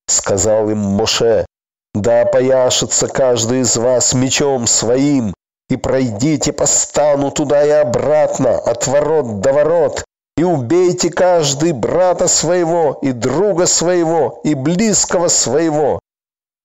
Сказал 0.08 0.72
им 0.72 0.80
Моше, 0.80 1.46
«Да 1.94 2.24
опояшется 2.24 3.08
каждый 3.08 3.62
из 3.62 3.78
вас 3.78 4.16
мечом 4.16 4.66
своим, 4.66 5.36
и 5.70 5.78
пройдите 5.78 6.52
по 6.52 6.66
стану 6.66 7.30
туда 7.30 7.64
и 7.64 7.70
обратно, 7.70 8.58
от 8.58 8.88
ворот 8.88 9.42
до 9.42 9.54
ворот, 9.54 10.07
и 10.38 10.44
убейте 10.44 11.10
каждый 11.10 11.74
брата 11.74 12.28
своего, 12.28 13.00
и 13.02 13.12
друга 13.12 13.66
своего, 13.66 14.40
и 14.44 14.54
близкого 14.54 15.28
своего». 15.28 16.00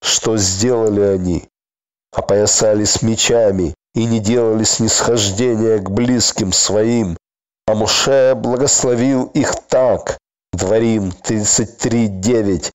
Что 0.01 0.37
сделали 0.37 1.01
они? 1.01 1.49
Опоясались 2.13 3.01
мечами 3.01 3.73
и 3.95 4.05
не 4.05 4.19
делали 4.19 4.63
снисхождения 4.63 5.79
к 5.79 5.89
близким 5.89 6.53
своим. 6.53 7.17
А 7.65 7.73
Муше 7.73 8.35
благословил 8.35 9.25
их 9.33 9.55
так, 9.67 10.17
Дворим 10.53 11.11
33.9, 11.23 12.69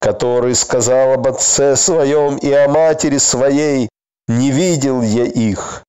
который 0.00 0.54
сказал 0.54 1.12
об 1.12 1.26
отце 1.26 1.76
своем 1.76 2.38
и 2.38 2.50
о 2.50 2.68
матери 2.68 3.18
своей, 3.18 3.90
не 4.28 4.50
видел 4.50 5.02
я 5.02 5.24
их. 5.24 5.84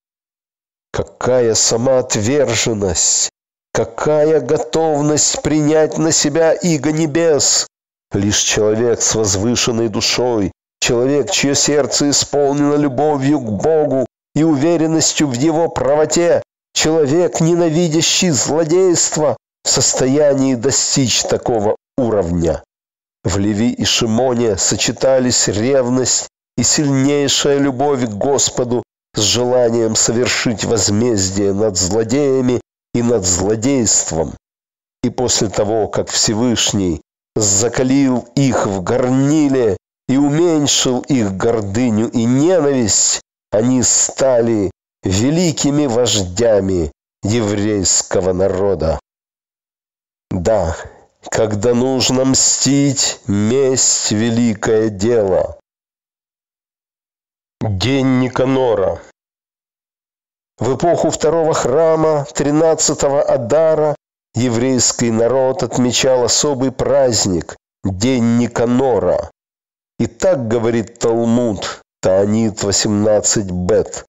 Какая 0.91 1.53
самоотверженность! 1.53 3.29
Какая 3.73 4.41
готовность 4.41 5.41
принять 5.41 5.97
на 5.97 6.11
себя 6.11 6.53
иго 6.53 6.91
небес! 6.91 7.67
Лишь 8.11 8.39
человек 8.39 9.01
с 9.01 9.15
возвышенной 9.15 9.89
душой, 9.89 10.51
человек, 10.81 11.29
чье 11.31 11.55
сердце 11.55 12.09
исполнено 12.09 12.75
любовью 12.75 13.39
к 13.39 13.51
Богу 13.51 14.05
и 14.33 14.43
уверенностью 14.43 15.27
в 15.27 15.33
его 15.33 15.69
правоте, 15.69 16.41
человек, 16.73 17.39
ненавидящий 17.41 18.31
злодейство, 18.31 19.37
в 19.63 19.69
состоянии 19.69 20.55
достичь 20.55 21.23
такого 21.23 21.75
уровня. 21.97 22.63
В 23.23 23.37
Леви 23.37 23.71
и 23.71 23.85
Шимоне 23.85 24.57
сочетались 24.57 25.47
ревность 25.47 26.27
и 26.57 26.63
сильнейшая 26.63 27.59
любовь 27.59 28.05
к 28.05 28.13
Господу 28.13 28.83
с 29.13 29.19
желанием 29.19 29.95
совершить 29.95 30.63
возмездие 30.63 31.53
над 31.53 31.77
злодеями 31.77 32.61
и 32.93 33.01
над 33.01 33.25
злодейством. 33.25 34.33
И 35.03 35.09
после 35.09 35.49
того, 35.49 35.87
как 35.87 36.09
Всевышний 36.09 37.01
закалил 37.35 38.27
их 38.35 38.65
в 38.65 38.83
горниле 38.83 39.77
и 40.07 40.17
уменьшил 40.17 41.01
их 41.01 41.37
гордыню 41.37 42.09
и 42.09 42.25
ненависть, 42.25 43.21
они 43.51 43.83
стали 43.83 44.71
великими 45.03 45.85
вождями 45.85 46.91
еврейского 47.23 48.33
народа. 48.33 48.99
Да, 50.29 50.75
когда 51.29 51.73
нужно 51.73 52.25
мстить, 52.25 53.19
месть– 53.27 54.11
великое 54.11 54.89
дело. 54.89 55.59
День 57.61 58.19
Никанора. 58.19 59.01
В 60.59 60.75
эпоху 60.75 61.09
второго 61.09 61.53
храма, 61.53 62.27
13-го 62.33 63.23
Адара, 63.25 63.95
еврейский 64.35 65.09
народ 65.09 65.63
отмечал 65.63 66.25
особый 66.25 66.73
праздник– 66.73 67.55
День 67.85 68.39
Никанора. 68.39 69.31
И 69.99 70.07
так 70.07 70.49
говорит 70.49 70.99
Талмуд, 70.99 71.79
Таанит 72.01 72.61
18 72.61 73.49
бет. 73.51 74.03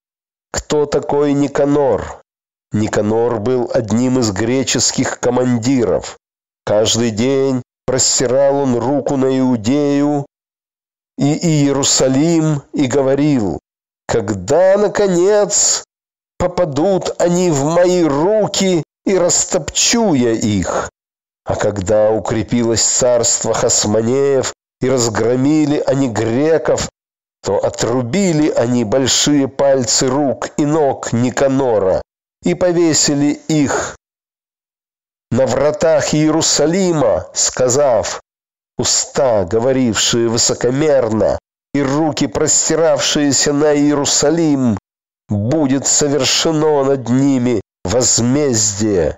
Кто 0.51 0.85
такой 0.85 1.31
Никанор? 1.31 2.21
Никанор 2.73 3.39
был 3.39 3.71
одним 3.73 4.19
из 4.19 4.31
греческих 4.31 5.21
командиров. 5.21 6.17
Каждый 6.65 7.11
день 7.11 7.61
простирал 7.85 8.57
он 8.57 8.77
руку 8.77 9.15
на 9.15 9.39
Иудею 9.39 10.25
и 11.17 11.33
Иерусалим 11.33 12.61
и 12.73 12.87
говорил, 12.87 13.59
«Когда, 14.05 14.77
наконец, 14.77 15.85
попадут 16.41 17.21
они 17.21 17.51
в 17.51 17.63
мои 17.65 18.03
руки 18.03 18.83
и 19.05 19.17
растопчу 19.17 20.15
я 20.15 20.31
их?» 20.31 20.89
А 21.45 21.55
когда 21.55 22.09
укрепилось 22.11 22.81
царство 22.81 23.53
Хасманеев 23.53 24.51
и 24.81 24.89
разгромили 24.89 25.83
они 25.85 26.09
греков, 26.09 26.89
то 27.43 27.57
отрубили 27.57 28.49
они 28.49 28.83
большие 28.83 29.47
пальцы 29.47 30.07
рук 30.07 30.49
и 30.57 30.65
ног 30.65 31.13
Никанора 31.13 32.01
и 32.43 32.55
повесили 32.55 33.39
их 33.47 33.95
на 35.29 35.45
вратах 35.45 36.13
Иерусалима, 36.15 37.27
сказав, 37.33 38.19
уста, 38.77 39.45
говорившие 39.45 40.27
высокомерно, 40.27 41.37
и 41.73 41.81
руки, 41.81 42.27
простиравшиеся 42.27 43.53
на 43.53 43.75
Иерусалим, 43.75 44.77
будет 45.29 45.87
совершено 45.87 46.83
над 46.83 47.09
ними 47.09 47.61
возмездие. 47.83 49.17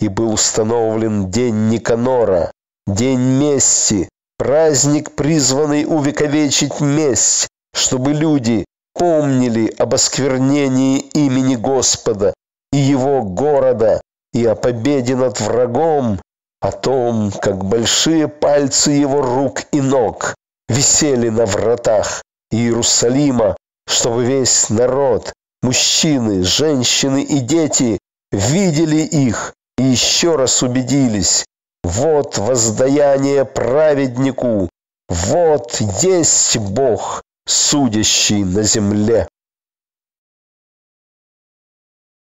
И 0.00 0.08
был 0.08 0.32
установлен 0.32 1.30
день 1.30 1.68
Никанора, 1.70 2.52
день 2.86 3.20
мести, 3.20 4.08
праздник, 4.38 5.12
призванный 5.16 5.84
увековечить 5.84 6.80
месть, 6.80 7.48
чтобы 7.74 8.12
люди 8.12 8.64
помнили 8.94 9.72
об 9.78 9.94
осквернении 9.94 10.98
имени 10.98 11.56
Господа 11.56 12.34
и 12.72 12.78
его 12.78 13.22
города, 13.22 14.00
и 14.32 14.44
о 14.44 14.54
победе 14.54 15.16
над 15.16 15.40
врагом, 15.40 16.20
о 16.60 16.72
том, 16.72 17.30
как 17.32 17.64
большие 17.64 18.28
пальцы 18.28 18.90
его 18.90 19.22
рук 19.22 19.62
и 19.72 19.80
ног 19.80 20.34
висели 20.68 21.28
на 21.28 21.46
вратах 21.46 22.22
Иерусалима, 22.50 23.56
чтобы 23.86 24.24
весь 24.24 24.68
народ, 24.70 25.32
мужчины, 25.62 26.44
женщины 26.44 27.22
и 27.22 27.40
дети 27.40 27.98
видели 28.32 29.00
их 29.00 29.54
и 29.78 29.84
еще 29.84 30.36
раз 30.36 30.62
убедились, 30.62 31.44
вот 31.84 32.38
воздаяние 32.38 33.44
праведнику, 33.44 34.68
вот 35.08 35.80
есть 36.02 36.58
Бог, 36.58 37.22
судящий 37.46 38.44
на 38.44 38.62
земле. 38.62 39.28